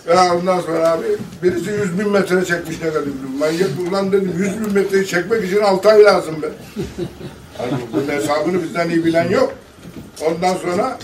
ha, 0.08 0.36
ondan 0.36 0.60
sonra 0.60 0.88
abi 0.90 1.04
birisi 1.42 1.70
100 1.70 1.98
bin 1.98 2.08
metre 2.10 2.44
çekmiş 2.44 2.76
ne 2.82 2.88
kadar 2.88 3.02
dedim. 3.02 3.14
Manyak 3.38 3.68
ulan 3.90 4.12
dedim 4.12 4.32
100 4.38 4.60
bin 4.60 4.72
metreyi 4.74 5.06
çekmek 5.06 5.44
için 5.44 5.60
6 5.60 5.88
ay 5.88 6.02
lazım 6.04 6.42
be. 6.42 6.46
Hani 7.58 7.72
bunun 7.92 8.08
hesabını 8.08 8.62
bizden 8.62 8.88
iyi 8.88 9.04
bilen 9.04 9.28
yok. 9.28 9.52
Ondan 10.26 10.54
sonra 10.54 10.98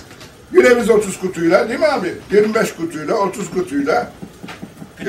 yine 0.53 0.77
biz 0.77 0.91
30 0.91 1.21
kutuyla 1.21 1.69
değil 1.69 1.81
mi 1.81 1.87
abi? 1.87 2.15
25 2.33 2.73
kutuyla 2.73 3.15
30 3.15 3.51
kutuyla 3.51 4.13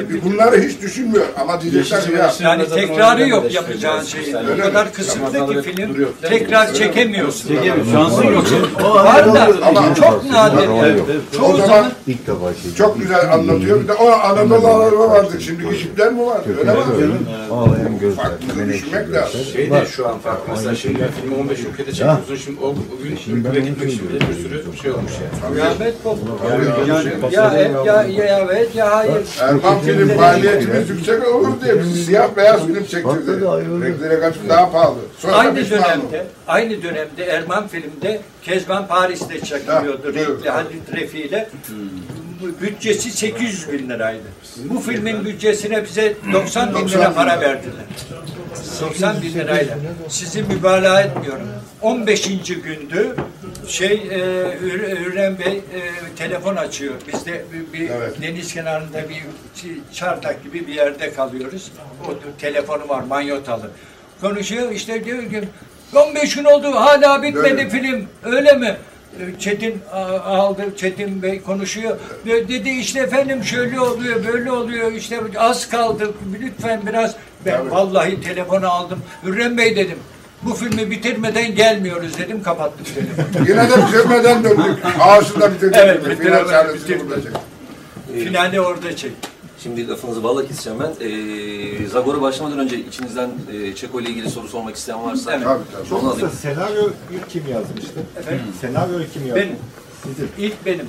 bir 0.09 0.23
bunları 0.23 0.61
hiç 0.61 0.81
düşünmüyor 0.81 1.25
ama 1.41 1.61
diyecekler 1.61 2.03
ki 2.03 2.11
ya 2.13 2.31
Yani 2.39 2.69
tekrarı 2.69 3.27
yok 3.29 3.53
yapacağın 3.53 4.03
şeyin. 4.03 4.35
O 4.35 4.61
kadar 4.61 4.93
kısıtlı 4.93 5.61
ki 5.63 5.71
film 5.71 6.07
tekrar 6.21 6.73
çekemiyorsun. 6.73 7.55
Şansın 7.91 8.23
yok. 8.23 8.45
Var 8.83 9.33
da 9.33 9.47
Ama 9.65 9.95
çok 9.95 10.25
nadir. 10.31 10.69
o 11.43 11.57
zaman 11.57 11.91
İlk 12.07 12.27
defa 12.27 12.53
şey. 12.63 12.73
çok 12.77 12.99
güzel 12.99 13.33
anlatıyor. 13.33 13.81
Bir 13.83 13.87
de 13.87 13.93
o 13.93 14.11
Anadolu 14.11 14.67
araba 14.67 15.09
vardı. 15.09 15.41
Şimdi 15.41 15.75
Jeepler 15.75 16.13
mi 16.13 16.25
var? 16.25 16.41
Öyle 16.59 16.73
mi? 17.07 17.15
Ağlayan 17.51 17.99
gözler. 17.99 18.23
Farklı 18.23 18.69
düşünmek 18.73 19.13
lazım. 19.13 19.41
Şey 19.53 19.71
de 19.71 19.85
şu 19.95 20.07
an 20.07 20.19
farklı. 20.19 20.43
Mesela 20.51 20.75
şimdi 20.75 21.09
filmi 21.21 21.35
15 21.35 21.59
ülkede 21.59 21.91
çekiyorsun. 21.91 22.35
Şimdi 22.35 22.59
o, 22.61 22.75
gün 23.03 23.35
ülkeye 23.35 23.59
gitmek 23.65 23.93
için 23.93 24.09
bile 24.09 24.19
bir 24.19 24.33
sürü 24.43 24.77
şey 24.81 24.91
olmuş 24.91 25.11
yani. 25.21 25.53
kıyamet 25.53 26.03
koptu. 26.03 26.25
Ya 27.31 27.53
ya, 27.53 28.03
ya 28.03 28.03
ya 28.75 28.95
hayır. 28.95 29.21
Erman 29.41 29.81
film 29.97 30.15
maliyetimiz 30.15 30.89
yüksek 30.89 31.27
olur 31.27 31.61
diye 31.63 31.79
bizi 31.79 32.03
siyah 32.05 32.35
beyaz 32.37 32.67
film 32.67 32.85
çektirdi. 32.85 33.31
Renklere 33.85 34.19
kaçıp 34.19 34.49
daha 34.49 34.71
pahalı. 34.71 34.97
Sonra 35.19 35.35
Aynı 35.35 35.69
dönemde, 35.69 36.25
aynı 36.47 36.83
dönemde 36.83 37.25
Erman 37.25 37.67
filmde 37.67 38.21
Kezban 38.41 38.87
Paris'te 38.87 39.41
çekiliyordu 39.41 40.13
renkli 40.13 40.49
Halit 40.49 40.95
Refi 40.95 41.19
ile. 41.19 41.49
Bütçesi 42.61 43.11
800 43.11 43.71
bin 43.71 43.89
liraydı. 43.89 44.23
Bu 44.57 44.79
filmin 44.79 45.25
bütçesine 45.25 45.83
bize 45.83 46.13
90 46.33 46.75
bin 46.75 46.87
lira 46.87 47.13
para 47.13 47.41
verdiler. 47.41 47.85
90 48.81 49.21
bin 49.21 49.33
lirayla. 49.33 49.77
Sizi 50.09 50.43
mübalağa 50.43 51.01
etmiyorum. 51.01 51.47
15. 51.81 52.27
gündü 52.47 53.15
şey 53.69 53.93
e, 54.11 54.17
Hürrem 54.61 55.39
Bey 55.39 55.57
e, 55.57 55.61
telefon 56.15 56.55
açıyor. 56.55 56.93
Biz 57.13 57.25
de 57.25 57.45
bir, 57.53 57.79
bir 57.79 57.89
Evet. 57.89 58.21
deniz 58.21 58.53
kenarında 58.53 59.09
bir 59.09 59.23
çardak 59.93 60.43
gibi 60.43 60.67
bir 60.67 60.73
yerde 60.73 61.13
kalıyoruz. 61.13 61.71
O 62.07 62.37
telefonu 62.41 62.89
var 62.89 63.01
manyotalı. 63.03 63.71
Konuşuyor 64.21 64.71
işte 64.71 65.05
diyor 65.05 65.29
ki 65.29 65.43
15 65.95 66.35
gün 66.35 66.43
oldu 66.43 66.75
hala 66.75 67.23
bitmedi 67.23 67.47
Öyle. 67.53 67.69
film 67.69 68.07
öyle 68.23 68.53
mi? 68.53 68.77
E, 69.19 69.39
Çetin 69.39 69.81
aldı, 70.25 70.61
Çetin 70.77 71.21
Bey 71.21 71.41
konuşuyor. 71.41 71.97
Ve 72.25 72.47
Dedi 72.47 72.69
işte 72.69 72.99
efendim 72.99 73.43
şöyle 73.43 73.79
oluyor, 73.79 74.25
böyle 74.27 74.51
oluyor, 74.51 74.91
işte 74.91 75.19
az 75.37 75.69
kaldı, 75.69 76.13
lütfen 76.41 76.81
biraz. 76.87 77.15
Ben 77.45 77.57
Tabii. 77.57 77.71
vallahi 77.71 78.21
telefonu 78.21 78.69
aldım. 78.71 78.99
Hürrem 79.23 79.57
Bey 79.57 79.75
dedim, 79.75 79.97
bu 80.43 80.53
filmi 80.53 80.91
bitirmeden 80.91 81.55
gelmiyoruz 81.55 82.17
dedim, 82.17 82.43
kapattık 82.43 82.95
telefonu. 82.95 83.49
Yine 83.49 83.69
de 83.69 83.87
bitirmeden 83.87 84.43
döndük. 84.43 84.85
Ağaçı 84.99 85.41
da 85.41 85.53
bitirdik. 85.53 85.77
Evet, 85.77 85.99
Final 86.03 86.11
bitiremeden 86.17 86.45
sahnesini 86.47 86.99
burada 86.99 87.21
çektik. 87.21 87.41
Finali 88.27 88.61
orada 88.61 88.95
çek. 88.95 89.11
Şimdi 89.63 89.87
lafınızı 89.87 90.23
balla 90.23 90.47
keseceğim 90.47 90.79
ben. 90.79 91.05
Ee, 91.05 91.87
Zagor'a 91.87 92.21
başlamadan 92.21 92.59
önce 92.59 92.77
içinizden 92.79 93.29
e, 93.53 93.75
Çeko 93.75 94.01
ile 94.01 94.09
ilgili 94.09 94.29
soru 94.29 94.47
sormak 94.47 94.75
isteyen 94.75 95.03
varsa 95.03 95.31
Evet. 95.33 95.43
Tabii 95.43 95.63
tabii. 95.89 95.99
onu 95.99 96.09
alayım. 96.11 96.31
senaryo 96.41 96.89
ilk 97.13 97.29
kim 97.29 97.43
yazmıştı? 97.51 97.99
Efendim? 98.19 98.41
Senaryoyu 98.61 99.05
kim 99.13 99.27
yazdı? 99.27 99.41
Benim. 99.41 99.55
İlk 100.37 100.65
benim. 100.65 100.85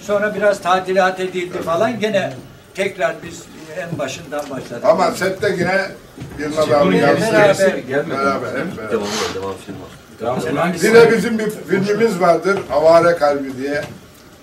Sonra 0.00 0.34
biraz 0.34 0.60
tadilat 0.62 1.20
edildi 1.20 1.58
falan. 1.62 2.00
Gene 2.00 2.32
tekrar 2.74 3.14
biz 3.22 3.42
en 3.78 3.98
başından 3.98 4.50
başladık. 4.50 4.84
Ama 4.84 5.10
sette 5.10 5.56
yine 5.58 5.90
Yılmaz 6.38 6.70
abi 6.72 6.94
Yine 6.94 7.06
yazdı. 7.06 7.22
beraber. 7.32 7.58
Beraber 8.10 8.48
hep 8.48 8.78
beraber. 8.78 8.90
Devam 8.92 9.02
var, 9.02 9.34
devam 9.34 9.54
film 9.66 9.76
var. 9.80 10.40
Sen 10.40 10.56
hangisi- 10.56 10.88
Bir 10.88 10.94
de 10.94 11.12
bizim 11.16 11.38
bir 11.38 11.50
filmimiz 11.50 12.20
vardır. 12.20 12.58
Avare 12.72 13.16
Kalbi 13.16 13.56
diye. 13.62 13.82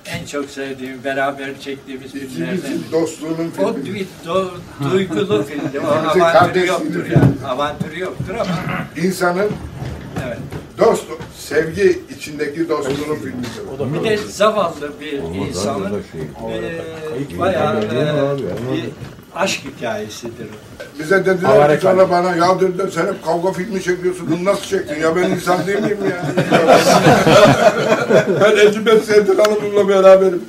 en 0.05 0.25
çok 0.25 0.49
sevdiğim, 0.49 1.03
beraber 1.03 1.59
çektiğimiz 1.61 2.11
filmlerden. 2.11 2.59
Dostluğunun 2.91 3.51
O 3.63 3.73
filmi. 3.73 3.95
bir 3.95 4.05
do, 4.25 4.51
duygulu 4.91 5.43
filmdi. 5.49 5.79
O 5.79 5.87
avantürü 6.21 6.67
yoktur 6.67 7.05
yani. 7.05 7.25
Avantürü 7.47 7.99
yoktur 7.99 8.35
ama 8.35 8.45
İnsanın 9.07 9.49
evet. 10.27 10.37
dost, 10.77 11.03
sevgi 11.39 12.01
içindeki 12.17 12.69
dostluğunun 12.69 13.15
filmidir. 13.15 14.03
Bir 14.03 14.09
de 14.09 14.17
zavallı 14.17 14.91
bir 15.01 15.13
insanın 15.13 15.93
eee 16.49 17.39
bayağı 17.39 17.81
eee, 17.83 17.89
bir 17.91 18.89
aşk 19.35 19.61
hikayesidir. 19.77 20.47
Bize 20.99 21.25
dediler 21.25 21.75
ki 21.75 21.81
sonra 21.81 22.09
bana 22.09 22.35
ya 22.35 22.59
dediler 22.59 22.87
sen 22.93 23.01
hep 23.07 23.25
kavga 23.25 23.51
filmi 23.51 23.83
çekiyorsun 23.83 24.27
bunu 24.31 24.45
nasıl 24.45 24.63
çektin 24.65 24.99
ya 25.01 25.15
ben 25.15 25.23
insan 25.29 25.67
değil 25.67 25.79
miyim 25.79 25.97
ya? 26.09 26.25
ben 28.41 28.57
55 28.57 29.03
senedir 29.03 29.37
hanımımla 29.37 29.89
beraberim. 29.89 30.43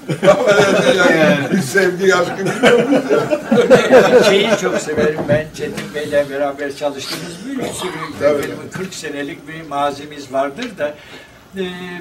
yani. 0.99 1.37
Hiç 1.59 1.64
sevgi 1.64 2.14
aşkı 2.14 2.38
bilmiyor 2.38 2.88
muyuz 2.88 3.05
ya? 3.11 4.25
Şeyi 4.25 4.49
çok 4.61 4.79
severim 4.81 5.20
ben 5.29 5.46
Çetin 5.55 5.94
Bey'le 5.94 6.31
beraber 6.31 6.77
çalıştığımız 6.77 7.37
bir 7.46 7.72
sürü 7.72 7.90
Tabii. 8.20 8.42
filmin 8.42 8.68
40 8.72 8.94
senelik 8.94 9.49
bir 9.49 9.68
mazimiz 9.68 10.33
vardır 10.33 10.79
da 10.79 10.94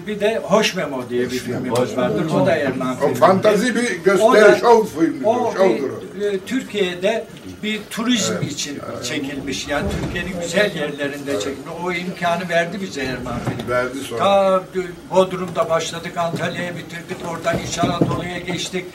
bir 0.08 0.20
de 0.20 0.42
Hoş 0.44 0.76
Memo 0.76 1.10
diye 1.10 1.22
bir 1.24 1.40
filmimiz 1.40 1.98
vardır. 1.98 2.26
O 2.42 2.46
da 2.46 2.56
Erman 2.56 2.96
O 2.98 3.00
filmi. 3.00 3.16
fantazi 3.16 3.76
bir 3.76 4.00
O 4.00 4.04
gösteri, 4.04 4.60
şov 4.60 4.86
filmidir, 4.86 5.26
O 5.26 5.30
o. 5.30 5.54
bir, 6.16 6.22
e, 6.22 6.40
Türkiye'de 6.40 7.26
bir 7.64 7.82
turizm 7.90 8.42
için 8.42 8.80
çekilmiş. 9.04 9.68
Yani 9.68 9.88
Türkiye'nin 10.02 10.42
güzel 10.42 10.76
yerlerinde 10.76 11.34
çekilmiş. 11.34 11.72
O 11.86 11.92
imkanı 11.92 12.50
verdi 12.50 12.78
bize 12.82 13.04
Erman 13.04 13.40
film. 13.40 13.70
Verdi 13.70 13.98
sonra. 14.00 14.20
Ta 14.20 14.64
Bodrum'da 15.12 15.70
başladık, 15.70 16.18
Antalya'ya 16.18 16.76
bitirdik, 16.78 17.18
oradan 17.32 17.58
İç 17.70 17.80
Anadolu'ya 17.80 18.40
geçtik. 18.40 18.86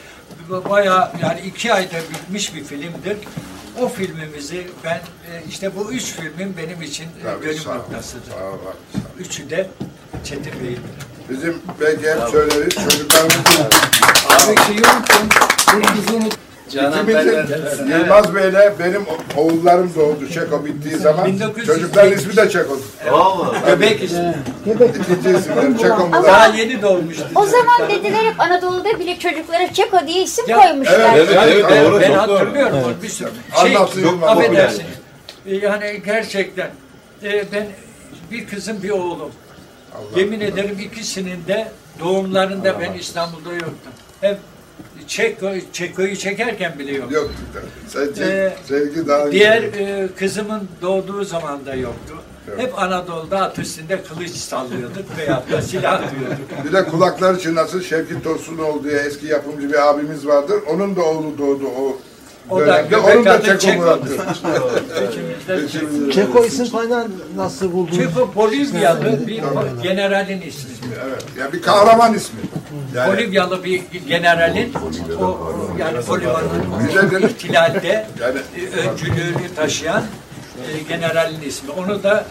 Bayağı 0.71 1.11
yani 1.23 1.41
iki 1.47 1.73
ayda 1.73 1.97
bitmiş 2.13 2.55
bir 2.55 2.65
filmdir. 2.65 3.17
O 3.81 3.89
filmimizi 3.89 4.67
ben 4.85 4.97
e, 4.97 5.43
işte 5.49 5.71
bu 5.77 5.93
üç 5.93 6.05
filmin 6.05 6.57
benim 6.57 6.83
için 6.83 7.05
e, 7.05 7.09
Tabii, 7.23 7.47
dönüm 7.47 7.59
sağ 7.59 7.71
ol, 7.71 7.75
noktasıdır. 7.75 8.31
sağ 8.31 8.45
ol, 8.45 8.59
haklısın. 8.65 9.11
Üçü 9.19 9.51
de 9.51 9.69
Çetin 10.25 10.53
Bey'in. 10.63 10.79
Bizim 11.31 11.59
belki 11.81 12.11
hep 12.11 12.29
söyleriz 12.31 12.75
çocuklarımızın 12.75 13.65
Abi 14.29 14.57
şeyi 14.67 14.79
unuttum. 14.79 15.29
Yıldız'ı 15.75 16.17
unuttum. 16.17 16.39
İkimizin 16.71 17.87
Yılmaz 17.99 18.35
Bey'le 18.35 18.73
benim 18.79 19.03
oğullarım 19.37 19.95
doğdu 19.95 20.29
Çeko 20.35 20.65
bittiği 20.65 20.97
zaman 20.97 21.27
1970. 21.27 21.67
çocukların 21.67 22.13
ismi 22.13 22.37
de 22.37 22.51
Çeko'du. 22.51 22.83
Göbek 23.67 24.03
ismi. 24.03 24.35
İkinci 24.67 25.39
isimleri 25.39 25.79
Çeko? 25.79 26.09
Daha 26.13 26.47
yeni 26.47 26.83
doğmuştu. 26.83 27.25
O 27.35 27.47
zaman 27.47 27.89
dediler 27.89 28.25
hep 28.25 28.41
Anadolu'da 28.41 28.99
bile 28.99 29.19
çocuklara 29.19 29.73
Çeko 29.73 30.07
diye 30.07 30.23
isim 30.23 30.45
Ya, 30.49 30.57
koymuşlar. 30.59 31.15
evet, 31.17 31.29
Evet, 31.45 31.65
evet, 31.73 32.01
ben, 32.01 32.13
hatırlıyorum. 32.13 32.79
Bir 33.03 33.09
sürü 33.09 33.29
şey, 33.63 33.77
Anlatın 33.77 34.01
Yılmaz. 34.01 34.29
affedersiniz. 34.39 34.87
E, 35.47 35.57
Yani 35.57 36.03
gerçekten 36.07 36.71
e, 37.23 37.45
ben 37.53 37.67
bir 38.31 38.47
kızım 38.47 38.83
bir 38.83 38.91
oğlum. 38.91 39.31
Yemin 40.17 40.41
ederim 40.41 40.79
ikisinin 40.81 41.47
de 41.49 41.73
doğumlarında 42.01 42.81
ben 42.81 42.93
İstanbul'da 42.93 43.53
yoktum. 43.53 43.93
Hep 44.21 44.39
Çeko, 45.07 45.51
Çeko'yu 45.73 46.17
çekerken 46.17 46.79
bile 46.79 46.93
yok. 46.93 47.13
Yoktu 47.13 47.35
tabii. 47.55 48.11
Sen 48.15 48.25
Ee, 48.25 48.53
sevgi 48.69 49.09
daha 49.09 49.33
Diğer 49.33 49.63
e, 49.63 50.09
kızımın 50.19 50.69
doğduğu 50.83 51.25
zaman 51.25 51.67
da 51.67 51.75
yoktu. 51.75 52.15
Hep 52.57 52.79
Anadolu'da 52.79 53.41
at 53.43 53.59
üstünde 53.59 54.03
kılıç 54.03 54.31
sallıyorduk 54.31 55.19
veyahut 55.19 55.53
da 55.53 55.63
silah 55.63 56.01
diyorduk. 56.01 56.49
Bir 56.65 56.73
de 56.73 56.85
kulakları 56.85 57.39
çınlasın 57.41 57.81
Şevki 57.81 58.23
Tosunoğlu 58.23 58.85
diye 58.85 58.99
eski 58.99 59.27
yapımcı 59.27 59.69
bir 59.69 59.89
abimiz 59.89 60.27
vardır. 60.27 60.63
Onun 60.69 60.97
da 60.97 61.03
oğlu 61.03 61.39
doğdu 61.39 61.67
o 61.67 61.99
O 62.51 62.61
da 62.61 62.85
Onun 63.05 63.25
da 63.25 63.59
Çeko. 63.59 63.99
İçimizde 65.11 66.13
Çeko. 66.13 66.45
İsim 66.45 66.71
kaynağı 66.71 67.07
nasıl 67.37 67.73
buldun? 67.73 67.97
Çeko 67.97 68.35
Bolivyalı 68.35 69.27
bir 69.27 69.43
generalin 69.83 70.41
ismi. 70.41 70.71
Evet. 71.07 71.25
Ya 71.39 71.53
bir 71.53 71.63
kahraman 71.63 72.15
ismi. 72.15 72.41
Yani 72.95 73.13
Bolivyalı 73.13 73.65
bir 73.65 73.83
generalin 74.09 74.73
o 75.21 75.53
yani 75.79 75.99
Bize 75.99 76.09
Bolivya'nın 76.09 77.23
de- 77.23 77.27
ihtilalde 77.27 78.07
Yani- 78.21 78.39
öncülüğünü 78.91 79.55
taşıyan 79.57 80.03
e, 80.69 80.83
generalin 80.89 81.41
ismi. 81.43 81.71
Onu 81.71 82.03
da 82.03 82.25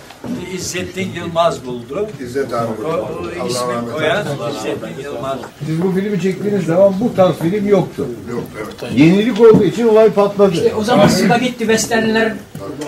İzzettin 0.53 1.09
Yılmaz 1.15 1.65
buldu. 1.65 2.07
İzzet 2.19 2.53
abi. 2.53 2.67
O, 2.85 2.89
o 2.89 3.47
ismi 3.47 3.91
koyan. 3.93 4.25
İzzettin 4.57 5.03
Yılmaz. 5.03 5.39
Siz 5.65 5.81
bu 5.83 5.91
filmi 5.91 6.21
çektiğiniz 6.21 6.65
zaman 6.65 6.93
bu 7.01 7.15
tarz 7.15 7.35
film 7.35 7.67
yoktu. 7.67 8.05
Yok 8.31 8.43
evet. 8.57 8.91
Yenilik 8.95 9.41
olduğu 9.41 9.63
için 9.63 9.87
olay 9.87 10.09
patladı. 10.13 10.67
E, 10.67 10.75
o 10.75 10.83
zaman 10.83 11.07
spagetti 11.07 11.59
westernler 11.59 12.33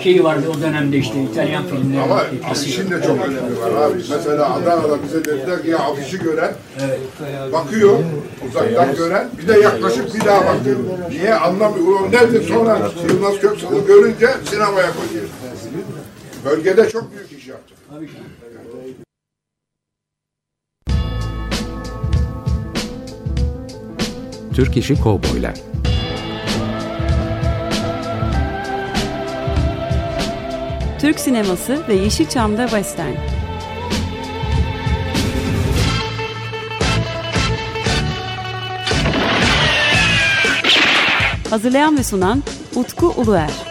şeyi 0.04 0.24
vardı 0.24 0.46
o 0.58 0.62
dönemde 0.62 0.98
işte 0.98 1.24
İtalyan 1.24 1.63
filmleri. 1.63 2.02
Ama 2.02 2.24
afişin 2.52 2.91
de 2.91 3.02
çok 3.08 3.26
önemi 3.28 3.62
var 3.62 3.82
abi. 3.82 3.98
Mesela 4.10 4.54
Adana'da 4.54 5.04
bize 5.04 5.26
dediler 5.26 5.62
ki 5.63 5.70
ya 5.70 5.80
afişi 5.80 6.20
gören 6.20 6.54
bakıyor 7.54 8.00
uzaktan 8.50 8.96
gören 8.96 9.30
bir 9.41 9.48
de 9.48 9.60
yaklaşıp 9.60 10.15
bir 10.15 10.26
daha 10.26 10.39
bakıyor. 10.39 10.78
Niye 11.10 11.36
anlamıyor. 11.36 11.88
Ulan 11.88 12.12
nedir 12.12 12.48
sonra 12.48 12.78
Yılmaz 13.10 13.39
Köksal'ı 13.39 13.86
görünce 13.88 14.30
sinemaya 14.50 14.89
koyuyor. 14.94 15.26
Bölgede 16.45 16.89
çok 16.89 17.12
büyük 17.12 17.32
iş 17.32 17.47
yaptı. 17.47 17.73
Türk 24.56 24.77
İşi 24.77 25.01
Kovboylar 25.01 25.54
Türk 31.01 31.19
sineması 31.19 31.88
ve 31.88 31.93
Yeşilçam'da 31.93 32.67
Western. 32.67 33.15
Hazırlayan 41.49 41.97
ve 41.97 42.04
sunan 42.04 42.43
Utku 42.75 43.08
Uluer. 43.08 43.70